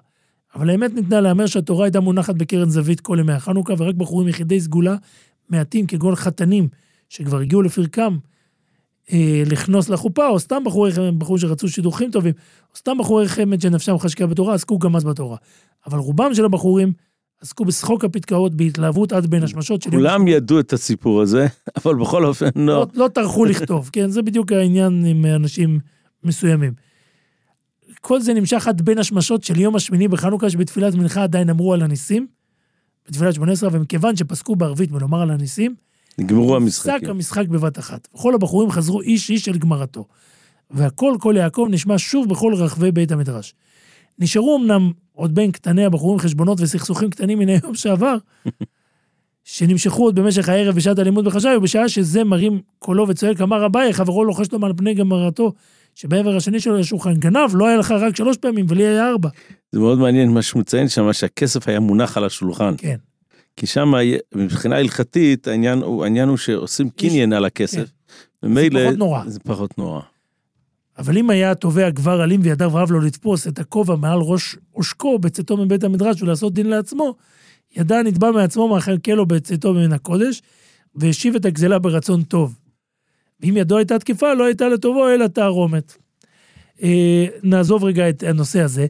[0.54, 4.60] אבל האמת ניתנה להמר שהתורה הייתה מונחת בקרן זווית כל ימי החנוכה, ורק בחורים יחידי
[4.60, 4.96] סגולה,
[5.50, 6.68] מעטים כגון חתנים,
[7.08, 8.18] שכבר הגיעו לפרקם,
[9.12, 12.34] אה, לכנוס לחופה, או סתם בחורי חמד, בחורים שרצו שידוכים טובים,
[12.70, 15.36] או סתם בחורי חמד שנפשם חשקה בתורה, עסקו גם אז בתורה.
[15.86, 16.92] אבל רובם של הבחורים
[17.42, 21.46] עסקו בשחוק הפתקאות, בהתלהבות עד בין השמשות של יום כולם ידעו את הסיפור הזה,
[21.84, 22.64] אבל בכל אופן לא.
[22.66, 24.10] לא, לא טרחו לכתוב, כן?
[24.10, 25.80] זה בדיוק העניין עם אנשים
[26.24, 26.72] מסוימים.
[28.00, 31.82] כל זה נמשך עד בין השמשות של יום השמיני בחנוכה, שבתפילת מנחה עדיין אמרו על
[31.82, 32.26] הניסים,
[33.08, 35.74] בתפילת שמונה עשרה, ומכיוון שפסקו בערבית מלומר על הניסים,
[36.18, 37.10] נגמרו המשחקים.
[37.10, 38.08] המשחק בבת אחת.
[38.14, 40.04] וכל הבחורים חזרו איש איש אל גמרתו.
[40.70, 43.54] והקול קול יעקב נשמע שוב בכל רחבי בית המדרש.
[44.18, 48.16] נשארו אמנם עוד בין קטני הבחורים חשבונות וסכסוכים קטנים מן היום שעבר,
[49.44, 54.24] שנמשכו עוד במשך הערב בשעת הלימוד בחשאי, ובשעה שזה מרים קולו וצועק, אמר אביי, חברו
[54.24, 55.52] לוחש לו על פני גמרתו,
[55.94, 59.28] שבעבר השני שלו לשולחן גנב, לא היה לך רק שלוש פעמים, ולי היה ארבע.
[59.72, 62.74] זה מאוד מעניין מה שהוא מציין שם, שהכסף היה מונח על השולחן.
[62.78, 62.96] כן.
[63.56, 63.92] כי שם
[64.34, 67.90] מבחינה הלכתית העניין הוא, העניין הוא שעושים קניין על הכסף.
[68.42, 69.22] ומילא פחות נורא.
[69.26, 70.00] זה פחות נורא.
[70.98, 75.18] אבל אם היה התובע גבר אלים וידיו רב לו לתפוס את הכובע מעל ראש עושקו
[75.18, 77.14] בצאתו מבית המדרש ולעשות דין לעצמו,
[77.76, 80.42] ידע הנתבע מעצמו מאחלקה לו בצאתו מן הקודש,
[80.94, 82.58] והשיב את הגזלה ברצון טוב.
[83.40, 85.96] ואם ידו הייתה תקפה, לא הייתה לטובו אלא תערומת.
[86.82, 88.86] אה, נעזוב רגע את הנושא הזה.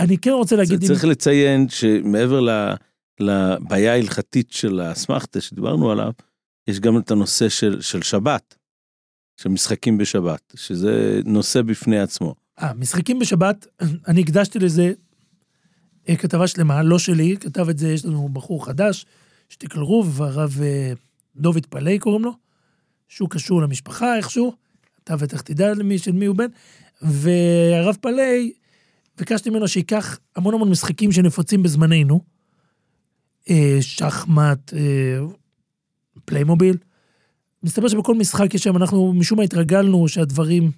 [0.00, 0.82] אני כן רוצה להגיד...
[0.82, 2.74] אם- צריך לציין שמעבר ל-
[3.20, 6.12] לבעיה ההלכתית של האסמכתה שדיברנו עליו,
[6.68, 8.54] יש גם את הנושא של, של שבת,
[9.36, 12.34] של משחקים בשבת, שזה נושא בפני עצמו.
[12.60, 13.66] אה, משחקים בשבת,
[14.08, 14.92] אני הקדשתי לזה
[16.08, 19.06] אה, כתבה שלמה, לא שלי, כתב את זה, יש לנו בחור חדש,
[19.48, 20.92] שטיקל רוב, הרב אה,
[21.36, 22.32] דוד פלאי קוראים לו,
[23.08, 24.52] שהוא קשור למשפחה איכשהו,
[25.04, 26.46] אתה בטח תדע למי, של מי הוא בן,
[27.02, 28.52] והרב פלאי,
[29.20, 32.20] ביקשתי ממנו שייקח המון המון משחקים שנפוצים בזמננו,
[33.50, 35.18] אה, שחמט, אה,
[36.24, 36.76] פליימוביל.
[37.62, 40.70] מסתבר שבכל משחק יש שם, אנחנו משום מה התרגלנו שהדברים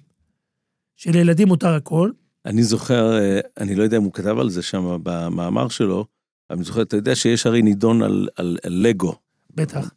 [0.95, 2.11] שלילדים מותר הכל.
[2.45, 6.05] אני זוכר, אה, אני לא יודע אם הוא כתב על זה שם במאמר שלו,
[6.49, 9.15] אבל אני זוכר, אתה יודע שיש הרי נידון על, על, על לגו.
[9.55, 9.91] בטח.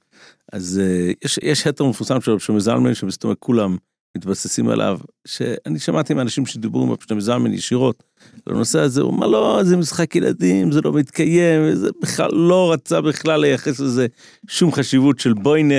[0.53, 0.81] אז
[1.25, 3.77] יש, יש התר מפורסם שלו, שלומי זלמן, שמסתובב כולם
[4.17, 8.03] מתבססים עליו, שאני שמעתי מאנשים שדיברו עם שלומי זלמן ישירות
[8.47, 12.73] על הנושא הזה, הוא אמר לא, זה משחק ילדים, זה לא מתקיים, זה בכלל לא
[12.73, 14.07] רצה בכלל לייחס לזה
[14.49, 15.75] שום חשיבות של בוינה,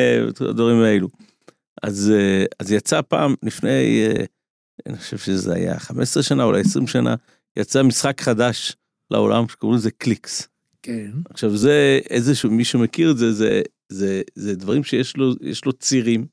[0.50, 1.08] הדברים האלו.
[1.84, 4.24] אז, אה, אז יצא פעם לפני, אה,
[4.86, 7.16] אני חושב שזה היה 15 שנה, אולי 20 שנה,
[7.58, 8.76] יצא משחק חדש
[9.12, 10.48] לעולם שקוראים לזה קליקס.
[10.82, 11.12] כן.
[11.30, 15.34] עכשיו זה איזשהו, מי שמכיר את זה, זה, זה, זה דברים שיש לו,
[15.66, 16.26] לו צירים,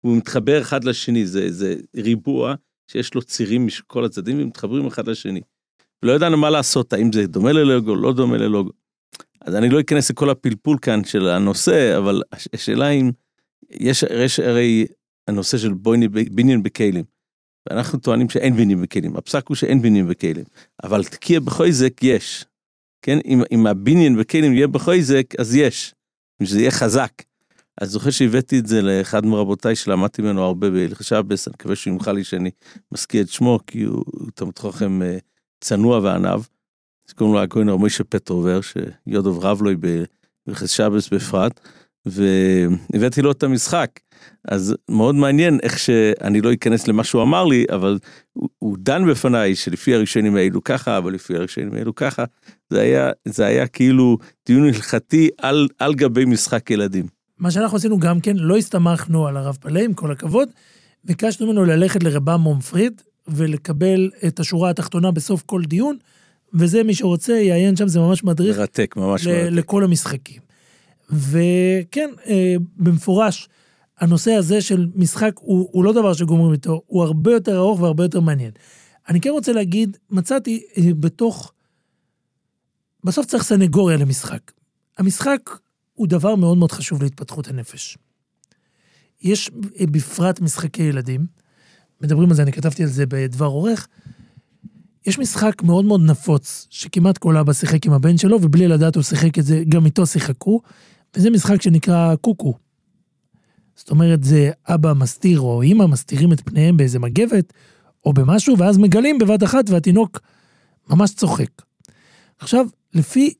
[0.00, 2.54] הוא מתחבר אחד לשני, זה, זה ריבוע
[2.90, 5.40] שיש לו צירים מכל הצדדים ומתחברים אחד לשני.
[6.02, 8.70] לא ידענו מה לעשות, האם זה דומה ללגו, לא דומה ללוגו.
[9.40, 13.10] אז אני לא אכנס לכל הפלפול כאן של הנושא, אבל הש- השאלה אם,
[13.70, 14.86] יש, יש הרי
[15.28, 17.04] הנושא של בויני, בניין בכלים.
[17.70, 20.44] ואנחנו טוענים שאין בניין בכלים, הפסק הוא שאין בניין בכלים,
[20.82, 22.44] אבל תקיע בחויזק יש.
[23.02, 25.94] כן, אם, אם הבניין בכלים יהיה בחויזק, אז יש.
[26.42, 27.12] אם זה יהיה חזק.
[27.80, 31.92] אז זוכר שהבאתי את זה לאחד מרבותיי שלמדתי ממנו הרבה בהלכי שבס, אני מקווה שהוא
[31.92, 32.50] ימחל לי שאני
[32.92, 34.04] מזכיר את שמו, כי הוא,
[34.34, 35.18] תלמיד חוכם אה,
[35.60, 36.42] צנוע ועניו.
[37.08, 39.70] אז קוראים לו הכהן הרב משה פטרובר, שיודוב רב לו
[40.46, 41.60] בהלכי שבס בפרט,
[42.06, 43.90] והבאתי לו את המשחק.
[44.48, 47.98] אז מאוד מעניין איך שאני לא אכנס למה שהוא אמר לי, אבל
[48.32, 52.24] הוא, הוא דן בפניי שלפי הראשונים האלו ככה, אבל לפי הראשונים האלו ככה.
[52.70, 57.19] זה היה, זה היה כאילו דיון הלכתי על, על גבי משחק ילדים.
[57.40, 60.48] מה שאנחנו עשינו גם כן, לא הסתמכנו על הרב פלא, עם כל הכבוד,
[61.04, 65.96] ביקשנו ממנו ללכת לרבם מומפריד ולקבל את השורה התחתונה בסוף כל דיון,
[66.54, 69.48] וזה מי שרוצה יעיין שם, זה ממש מדריך מרתק, ממש ל- מרתק.
[69.52, 70.42] לכל המשחקים.
[71.10, 73.48] וכן, אה, במפורש,
[73.98, 78.04] הנושא הזה של משחק הוא, הוא לא דבר שגומרים איתו, הוא הרבה יותר ארוך והרבה
[78.04, 78.50] יותר מעניין.
[79.08, 81.52] אני כן רוצה להגיד, מצאתי אה, בתוך...
[83.04, 84.52] בסוף צריך סנגוריה למשחק.
[84.98, 85.50] המשחק
[86.00, 87.98] הוא דבר מאוד מאוד חשוב להתפתחות הנפש.
[89.22, 91.26] יש אה, בפרט משחקי ילדים,
[92.00, 93.88] מדברים על זה, אני כתבתי על זה בדבר עורך,
[95.06, 99.02] יש משחק מאוד מאוד נפוץ, שכמעט כל אבא שיחק עם הבן שלו, ובלי לדעת הוא
[99.02, 100.60] שיחק את זה, גם איתו שיחקו,
[101.16, 102.54] וזה משחק שנקרא קוקו.
[103.74, 107.52] זאת אומרת, זה אבא מסתיר או אימא מסתירים את פניהם באיזה מגבת,
[108.04, 110.20] או במשהו, ואז מגלים בבת אחת והתינוק
[110.90, 111.62] ממש צוחק.
[112.38, 113.34] עכשיו, לפי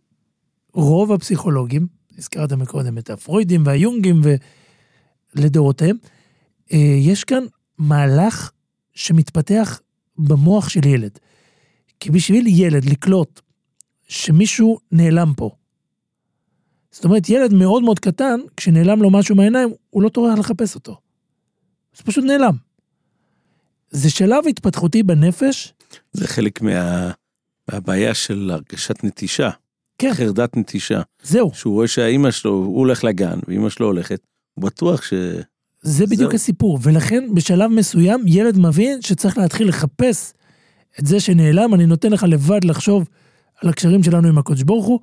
[0.73, 4.21] רוב הפסיכולוגים, הזכרת מקודם את הפרוידים והיונגים
[5.37, 5.97] ולדורותיהם,
[6.73, 7.45] אה, יש כאן
[7.79, 8.51] מהלך
[8.95, 9.81] שמתפתח
[10.19, 11.19] במוח של ילד.
[12.01, 13.41] כי בשביל ילד לקלוט
[14.09, 15.51] שמישהו נעלם פה,
[16.91, 21.01] זאת אומרת, ילד מאוד מאוד קטן, כשנעלם לו משהו מהעיניים, הוא לא טורח לחפש אותו.
[21.97, 22.55] זה פשוט נעלם.
[23.91, 25.73] זה שלב התפתחותי בנפש,
[26.13, 27.11] זה חלק מה,
[27.69, 29.51] מהבעיה של הרגשת נטישה,
[30.01, 31.01] כן, חרדת נטישה.
[31.23, 31.51] זהו.
[31.55, 34.21] שהוא רואה שהאימא שלו, הוא הולך לגן, ואימא שלו הולכת,
[34.55, 35.15] הוא בטוח ש...
[35.83, 36.37] זה בדיוק זהו.
[36.37, 40.35] הסיפור, ולכן בשלב מסוים ילד מבין שצריך להתחיל לחפש
[41.01, 43.09] את זה שנעלם, אני נותן לך לבד לחשוב
[43.63, 45.01] על הקשרים שלנו עם הקדוש ברוך הוא.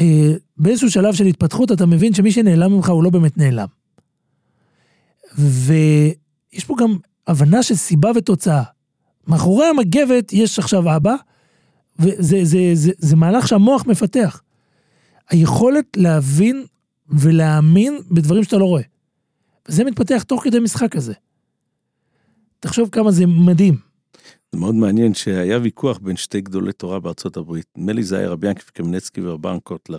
[0.00, 3.66] אה, באיזשהו שלב של התפתחות אתה מבין שמי שנעלם ממך הוא לא באמת נעלם.
[5.38, 6.96] ויש פה גם
[7.26, 8.62] הבנה של סיבה ותוצאה.
[9.26, 11.14] מאחורי המגבת יש עכשיו אבא,
[11.98, 14.42] וזה זה, זה, זה מהלך שהמוח מפתח.
[15.30, 16.64] היכולת להבין
[17.08, 18.82] ולהאמין בדברים שאתה לא רואה.
[19.68, 21.12] וזה מתפתח תוך כדי משחק הזה.
[22.60, 23.76] תחשוב כמה זה מדהים.
[24.52, 28.28] זה מאוד מעניין שהיה ויכוח בין שתי גדולי תורה בארצות הברית, נדמה לי זה היה
[28.28, 29.98] רבי ינקי קמנצקי ורבן קוטלר.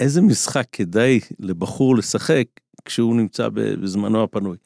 [0.00, 2.46] איזה משחק כדאי לבחור לשחק
[2.84, 4.56] כשהוא נמצא בזמנו הפנוי.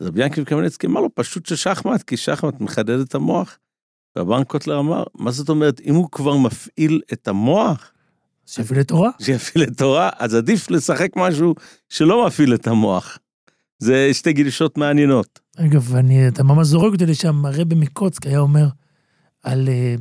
[0.00, 3.58] אז רבי ינקי קמנצקי אמר לו פשוט ששחמט, כי שחמט מחדד את המוח.
[4.16, 7.90] רבן קוטלר אמר, מה זאת אומרת, אם הוא כבר מפעיל את המוח,
[8.46, 9.10] שיביא לתורה.
[9.22, 11.54] שיפעיל את תורה, אז עדיף לשחק משהו
[11.88, 13.18] שלא מפעיל את המוח.
[13.78, 15.40] זה שתי גישות מעניינות.
[15.56, 18.66] אגב, אני, אתה ממש זורק אותי לשם, הרבי מקוצק היה אומר
[19.42, 19.94] על, אה,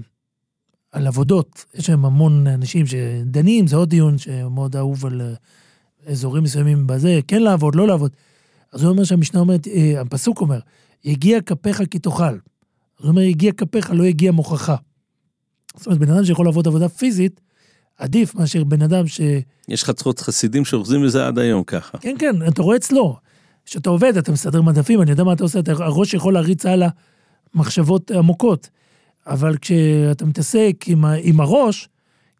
[0.92, 1.66] על עבודות.
[1.74, 5.34] יש שם המון אנשים שדנים, זה עוד דיון שמאוד אהוב על אה,
[6.12, 8.12] אזורים מסוימים בזה, כן לעבוד, לא לעבוד.
[8.72, 10.60] אז הוא אומר שהמשנה אומרת, אה, הפסוק אומר,
[11.04, 12.38] יגיע כפיך כי תאכל.
[13.04, 14.74] אז הוא אומר, יגיע כפיך, לא יגיע מוחך.
[15.76, 17.42] זאת אומרת, בן אדם שיכול לעבוד עבודה פיזית,
[17.98, 19.22] עדיף מאשר בן אדם ש...
[19.68, 21.98] יש חצרות חסידים שאוחזים לזה עד היום ככה.
[21.98, 23.16] כן, כן, אתה רואה אצלו.
[23.66, 26.90] כשאתה עובד, אתה מסדר מדפים, אני יודע מה אתה עושה, אתה, הראש יכול להריץ הלאה
[27.54, 28.70] מחשבות עמוקות.
[29.28, 31.90] אבל כשאתה מתעסק עם, ה- עם הראש,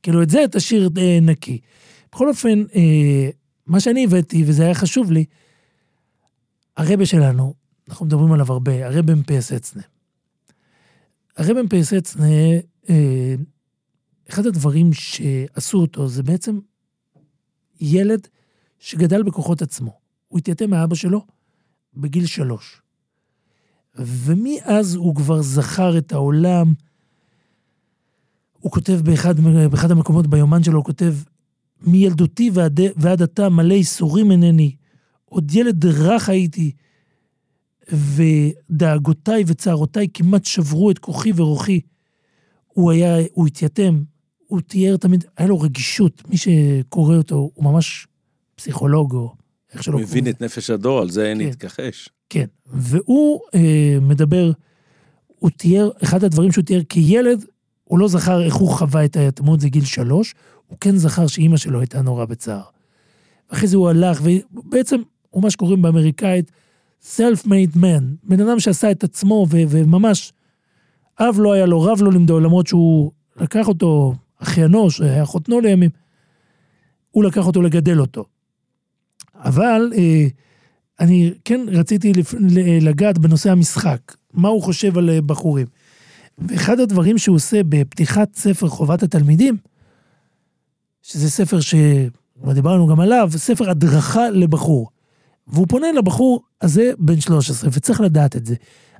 [0.04, 1.60] כאילו את זה תשאיר אה, נקי.
[2.12, 3.30] בכל אופן, אה,
[3.68, 5.26] מה שאני הבאתי, וזה היה חשוב לי,
[6.78, 7.54] הרבה שלנו,
[7.90, 9.82] אנחנו מדברים עליו הרבה, הרבה מפייסצנה.
[11.38, 12.26] הרבה מפייסצנה,
[12.90, 13.36] אה,
[14.30, 16.60] אחד הדברים שעשו אותו זה בעצם
[17.82, 18.28] ילד
[18.80, 20.00] שגדל בכוחות עצמו.
[20.28, 21.26] הוא התייתם מאבא שלו
[21.94, 22.82] בגיל שלוש.
[23.96, 26.74] ומאז הוא כבר זכר את העולם.
[28.60, 29.40] הוא כותב באחד,
[29.72, 31.16] באחד המקומות ביומן שלו, הוא כותב,
[31.82, 32.52] מילדותי
[32.96, 34.76] ועד עתה מלא ייסורים אינני,
[35.26, 36.72] עוד ילד רך הייתי,
[37.92, 41.80] ודאגותיי וצערותיי כמעט שברו את כוחי ורוחי.
[42.68, 44.04] הוא היה, הוא התייתם,
[44.48, 48.08] הוא תיאר תמיד, היה לו רגישות, מי שקורא אותו, הוא ממש
[48.56, 49.36] פסיכולוג או
[49.74, 51.46] איך שלא הוא מבין את נפש הדור, על זה אין כן.
[51.46, 52.10] להתכחש.
[52.30, 54.52] כן, והוא אה, מדבר,
[55.40, 57.46] הוא תיאר, אחד הדברים שהוא תיאר כילד,
[57.84, 60.36] הוא לא זכר איך הוא חווה את היתמות, זה גיל שלוש,
[60.68, 62.64] הוא כן זכר שאימא שלו הייתה נורא בצער.
[63.48, 66.52] אחרי זה הוא הלך, ובעצם הוא מה שקוראים באמריקאית
[67.06, 70.34] self-made man, בן אדם שעשה את עצמו, ו- וממש,
[71.20, 75.90] אב לא היה לו, רב לא לימדו, למרות שהוא לקח אותו, אחיינו, שהיה חותנו לימים,
[77.12, 78.26] הוא לקח אותו לגדל אותו.
[79.36, 80.26] אבל אה,
[81.00, 84.00] אני כן רציתי לפ- ל- לגעת בנושא המשחק,
[84.34, 85.68] מה הוא חושב על אה, בחורים.
[86.38, 89.58] ואחד הדברים שהוא עושה בפתיחת ספר חובת התלמידים,
[91.02, 94.90] שזה ספר שדיברנו גם עליו, ספר הדרכה לבחור.
[95.48, 98.56] והוא פונה לבחור הזה בן 13, וצריך לדעת את זה.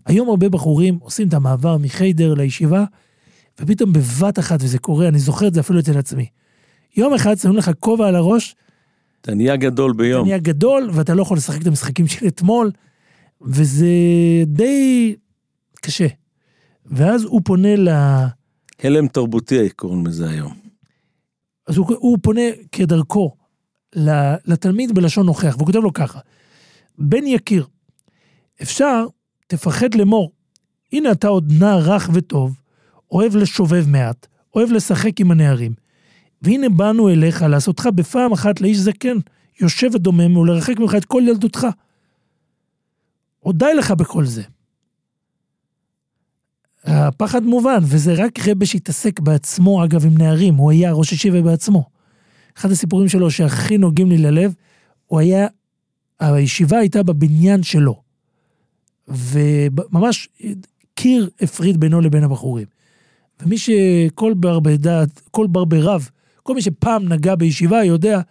[0.06, 2.84] היום הרבה בחורים עושים את המעבר מחיידר לישיבה,
[3.62, 6.26] ופתאום בבת אחת, וזה קורה, אני זוכר את זה אפילו אצל עצמי.
[6.98, 8.56] יום אחד שמים לך כובע על הראש,
[9.22, 10.26] אתה נהיה גדול אתה ביום.
[10.26, 12.72] נהיה גדול, ואתה לא יכול לשחק את המשחקים של אתמול,
[13.42, 13.88] וזה
[14.46, 15.16] די
[15.82, 16.08] קשה.
[16.86, 17.90] ואז הוא פונה ל...
[18.84, 20.54] הלם תרבותי קוראים לזה היום.
[21.68, 22.42] אז הוא, הוא פונה
[22.72, 23.36] כדרכו
[24.46, 26.20] לתלמיד בלשון נוכח, והוא כותב לו ככה:
[26.98, 27.66] בן יקיר,
[28.62, 29.06] אפשר,
[29.48, 30.32] תפחד לאמור,
[30.94, 32.62] הנה אתה עוד נער רך וטוב,
[33.12, 35.74] אוהב לשובב מעט, אוהב לשחק עם הנערים,
[36.42, 39.18] והנה באנו אליך לעשותך בפעם אחת לאיש זקן,
[39.62, 41.68] יושב ודומם ולרחק ממך את כל ילדותך.
[43.40, 44.44] עוד די לך בכל זה.
[46.84, 51.93] הפחד מובן, וזה רק רבה שהתעסק בעצמו, אגב, עם נערים, הוא היה ראש ישיבה בעצמו.
[52.58, 54.54] אחד הסיפורים שלו שהכי נוגעים לי ללב,
[55.08, 55.48] הוא היה,
[56.20, 58.02] הישיבה הייתה בבניין שלו.
[59.08, 60.30] וממש
[60.96, 62.68] קיר הפריד בינו לבין הבחורים.
[63.42, 66.10] ומי שכל בר בדעת, כל בר ברב,
[66.44, 68.22] כל מי שפעם נגע בישיבה יודע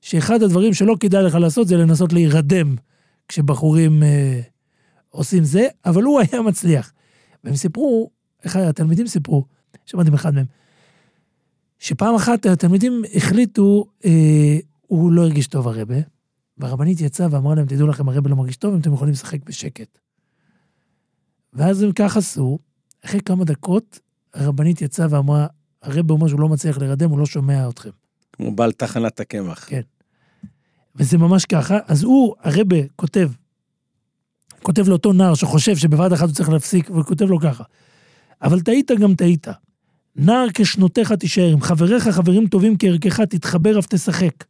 [0.00, 2.76] שאחד הדברים שלא כדאי לך לעשות זה לנסות להירדם
[3.28, 4.40] כשבחורים אה,
[5.08, 6.92] עושים זה, אבל הוא היה מצליח.
[7.44, 8.10] והם סיפרו,
[8.44, 9.44] איך התלמידים סיפרו,
[9.86, 10.44] שמעתי מאחד מהם,
[11.82, 15.94] שפעם אחת התלמידים החליטו, אה, הוא לא הרגיש טוב הרבה,
[16.58, 19.98] והרבנית יצאה ואמרה להם, תדעו לכם, הרבה לא מרגיש טוב, אם אתם יכולים לשחק בשקט.
[21.52, 22.58] ואז הם כך עשו,
[23.04, 24.00] אחרי כמה דקות,
[24.34, 25.46] הרבנית יצאה ואמרה,
[25.82, 27.90] הרבה אומר שהוא לא מצליח להירדם, הוא לא שומע אתכם.
[28.32, 29.64] כמו בעל תחנת הקמח.
[29.68, 29.82] כן.
[30.96, 33.30] וזה ממש ככה, אז הוא, הרבה, כותב,
[34.62, 37.64] כותב לאותו נער שחושב שבבת אחת הוא צריך להפסיק, וכותב לו ככה,
[38.42, 39.46] אבל טעית גם טעית.
[40.16, 44.44] נער כשנותיך תישאר, עם חבריך חברים טובים כערכך, תתחבר אף תשחק.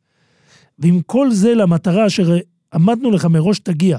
[0.78, 2.36] ועם כל זה למטרה אשר
[2.74, 3.98] עמדנו לך מראש תגיע.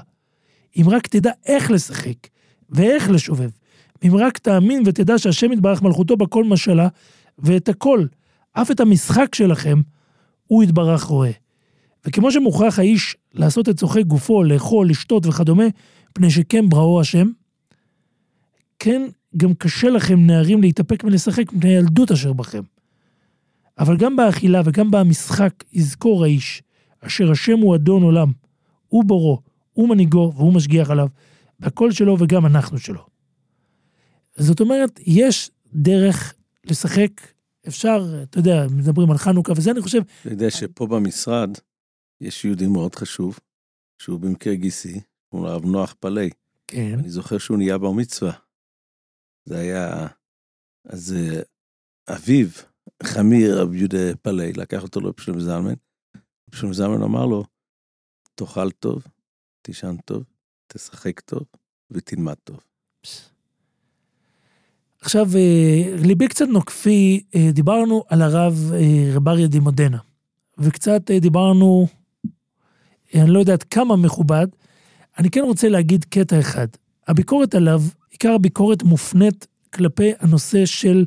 [0.78, 2.28] אם רק תדע איך לשחק,
[2.70, 3.50] ואיך לשובב.
[4.08, 6.88] אם רק תאמין ותדע שהשם יתברך מלכותו בכל משלה,
[7.40, 8.06] ואת הכל,
[8.54, 9.82] אף את המשחק שלכם,
[10.48, 11.32] הוא יתברך רואה.
[12.06, 15.64] וכמו שמוכרח האיש לעשות את צורכי גופו, לאכול, לשתות וכדומה,
[16.14, 17.28] פני שכן בראו השם,
[18.80, 19.02] כן
[19.38, 22.62] גם קשה לכם נערים להתאפק מלשחק מפני הילדות אשר בכם.
[23.80, 26.64] אבל גם באכילה וגם במשחק יזכור האיש,
[27.00, 28.32] אשר השם הוא אדון עולם,
[28.88, 29.42] הוא בורו,
[29.74, 31.08] הוא מנהיגו והוא משגיח עליו,
[31.60, 33.06] והכל שלו וגם אנחנו שלו.
[34.38, 36.34] זאת אומרת, יש דרך
[36.66, 37.12] לשחק,
[37.68, 41.58] אפשר, אתה יודע, מדברים על חנוכה וזה, אני חושב, אתה יודע שפה במשרד
[42.22, 43.40] יש יהודי מאוד חשוב,
[43.98, 45.00] שהוא במקרה גיסי,
[45.34, 46.30] לו הרב נוח פלאי.
[46.68, 48.43] כן, אני זוכר שהוא נהיה בר מצווה.
[49.46, 50.08] זה היה...
[50.86, 51.42] אז אה,
[52.16, 52.48] אביו,
[53.04, 55.74] חמיר, רב יהודה פלאי, לקח אותו לרב שלום זלמן.
[56.14, 57.44] רב שלום זלמן אמר לו,
[58.36, 59.04] תאכל טוב,
[59.62, 60.24] תישן טוב,
[60.68, 61.44] תשחק טוב
[61.92, 62.60] ותלמד טוב.
[65.00, 68.72] עכשיו, אה, ליבי קצת נוקפי, אה, דיברנו על הרב
[69.14, 69.98] רב אריה דימודנה,
[70.58, 71.88] וקצת דיברנו,
[73.16, 74.48] אני לא יודע עד כמה מכובד,
[75.18, 76.68] אני כן רוצה להגיד קטע אחד.
[77.08, 77.82] הביקורת עליו,
[78.12, 81.06] עיקר הביקורת מופנית כלפי הנושא של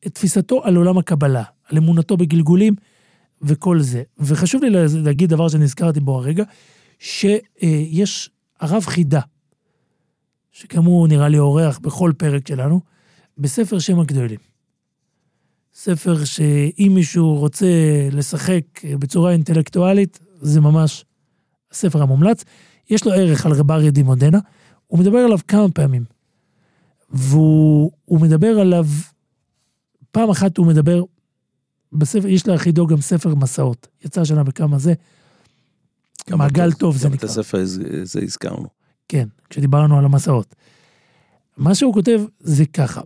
[0.00, 2.74] תפיסתו על עולם הקבלה, על אמונתו בגלגולים
[3.42, 4.02] וכל זה.
[4.18, 4.70] וחשוב לי
[5.02, 6.44] להגיד דבר שנזכרתי בו הרגע,
[6.98, 9.20] שיש הרב חידה,
[10.76, 12.80] הוא נראה לי אורח בכל פרק שלנו,
[13.38, 14.38] בספר שם הגדולים.
[15.74, 17.66] ספר שאם מישהו רוצה
[18.12, 18.64] לשחק
[18.98, 21.04] בצורה אינטלקטואלית, זה ממש
[21.70, 22.44] הספר המומלץ.
[22.90, 24.38] יש לו ערך על רב אריה דימודנה,
[24.92, 26.04] הוא מדבר עליו כמה פעמים.
[27.10, 28.86] והוא הוא מדבר עליו,
[30.10, 31.02] פעם אחת הוא מדבר,
[31.92, 33.88] בספר, יש לאחידו גם ספר מסעות.
[34.04, 34.94] יצא השנה בכמה זה.
[36.30, 37.28] מעגל טוב זה גם את נקרא.
[37.28, 38.66] הספר הזה הזכרנו.
[39.08, 40.54] כן, כשדיברנו על המסעות.
[41.56, 43.00] מה שהוא כותב זה ככה,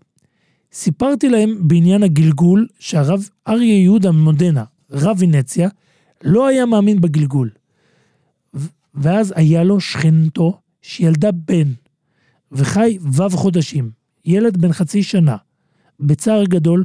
[0.72, 5.68] סיפרתי להם בעניין הגלגול שהרב אריה יהודה ממודנה, רב ונציה,
[6.24, 7.50] לא היה מאמין בגלגול.
[8.94, 11.72] ואז היה לו שכנתו, שילדה בן,
[12.52, 13.90] וחי ו' חודשים,
[14.24, 15.36] ילד בן חצי שנה,
[16.00, 16.84] בצער גדול,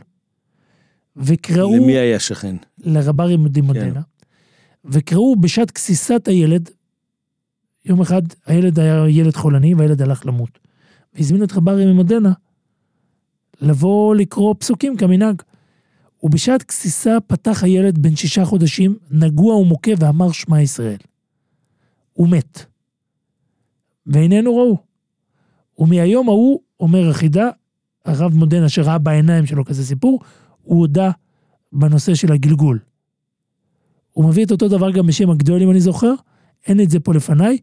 [1.15, 1.75] וקראו...
[1.75, 2.55] למי היה שכן?
[2.77, 4.01] לרברי דימודנה,
[4.85, 6.69] וקראו בשעת גסיסת הילד,
[7.85, 10.59] יום אחד הילד היה ילד חולני והילד הלך למות.
[11.13, 12.33] והזמינו את רברי ממודנה
[13.61, 15.41] לבוא לקרוא פסוקים כמנהג.
[16.23, 20.99] ובשעת גסיסה פתח הילד בן שישה חודשים, נגוע ומוכה ואמר שמע ישראל.
[22.13, 22.70] הוא מת.
[24.07, 24.77] ועינינו ראו.
[25.77, 27.49] ומהיום ההוא, אומר החידה,
[28.05, 30.19] הרב מודנה שראה בעיניים שלו כזה סיפור,
[30.61, 31.11] הוא הודה
[31.73, 32.79] בנושא של הגלגול.
[34.11, 36.13] הוא מביא את אותו דבר גם בשם הגדול, אם אני זוכר,
[36.67, 37.57] אין את זה פה לפניי,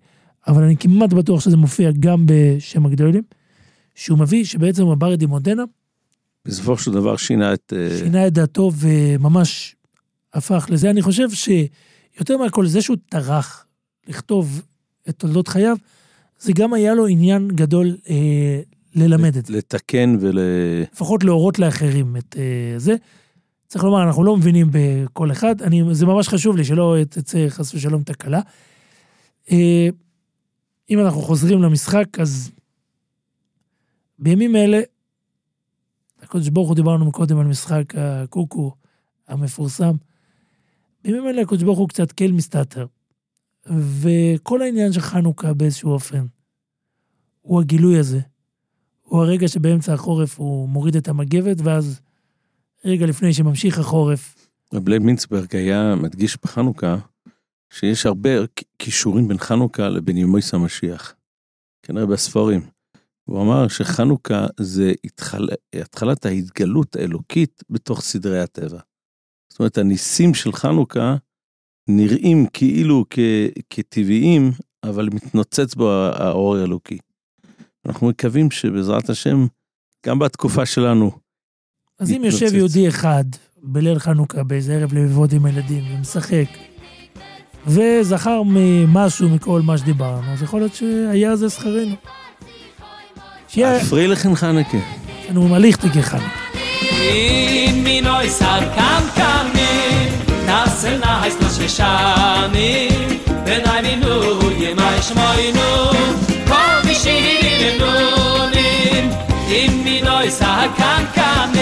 [0.47, 3.23] אבל אני כמעט בטוח שזה מופיע גם בשם הגדולים,
[3.95, 5.65] שהוא מביא שבעצם הבר דימודנה
[6.49, 7.73] בסופו של דבר שינה את...
[7.77, 9.77] אה, שינה את דעתו וממש
[10.35, 10.91] הפך לזה.
[10.91, 13.67] אני חושב שיותר מהכל, זה שהוא טרח
[14.07, 14.63] לכתוב
[15.09, 15.77] את תולדות חייו,
[16.39, 18.61] זה גם היה לו עניין גדול אה,
[18.95, 19.53] ללמד את זה.
[19.53, 20.39] לתקן ול...
[20.93, 22.97] לפחות להורות לאחרים את אה, זה.
[23.67, 27.75] צריך לומר, אנחנו לא מבינים בכל אחד, אני, זה ממש חשוב לי שלא תצא חס
[27.75, 28.41] ושלום תקלה.
[29.51, 29.89] אה,
[30.91, 32.51] אם אנחנו חוזרים למשחק, אז
[34.19, 34.81] בימים אלה,
[36.23, 38.73] הקדוש ברוך הוא דיברנו מקודם על משחק הקוקו
[39.29, 39.95] המפורסם.
[41.05, 42.87] בימים אלה הקדוש ברוך הוא קצת קל מסתתר.
[44.01, 46.27] וכל העניין של חנוכה באיזשהו אופן,
[47.41, 48.21] הוא הגילוי הזה.
[49.03, 52.01] הוא הרגע שבאמצע החורף הוא מוריד את המגבת, ואז
[52.85, 54.49] רגע לפני שממשיך החורף.
[54.75, 56.97] רב לייב מינצברג היה מדגיש בחנוכה
[57.71, 58.31] שיש הרבה
[58.77, 61.15] קישורים בין חנוכה לבין ימויס המשיח.
[61.83, 62.61] כנראה בספרים.
[63.25, 65.49] הוא אמר שחנוכה זה התחל...
[65.75, 68.79] התחלת ההתגלות האלוקית בתוך סדרי הטבע.
[69.49, 71.17] זאת אומרת, הניסים של חנוכה
[71.89, 73.19] נראים כאילו כ...
[73.71, 74.53] כטבעיים,
[74.85, 76.99] אבל מתנוצץ בו האור האלוקי.
[77.87, 79.47] אנחנו מקווים שבעזרת השם,
[80.07, 81.11] גם בתקופה שלנו,
[81.99, 82.25] אז אם.
[82.25, 83.25] יושב יהודי אחד
[83.63, 86.49] בליל חנוכה באיזה ערב לבבות עם הילדים ומשחק,
[87.67, 91.95] וזכר ממשהו מכל מה שדיברנו, אז יכול להיות שהיה זה שכרנו.
[93.49, 94.79] שיהיה פרילכן חנקה.
[95.31, 96.49] לנו מליך תיקי חנוכה.
[100.49, 102.89] Nasel na heißt das Shishani
[103.45, 105.71] wenn ein Minu je mal schmoi nu,
[106.51, 107.79] komm ich hin
[109.61, 111.53] in den sa kan kan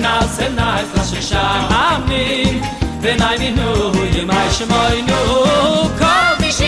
[0.00, 2.60] Nasel na heißt das Shishani
[3.02, 5.20] wenn ein Minu je mal nu,
[6.00, 6.60] komm ich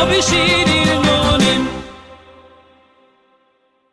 [0.00, 0.79] Ao bichinho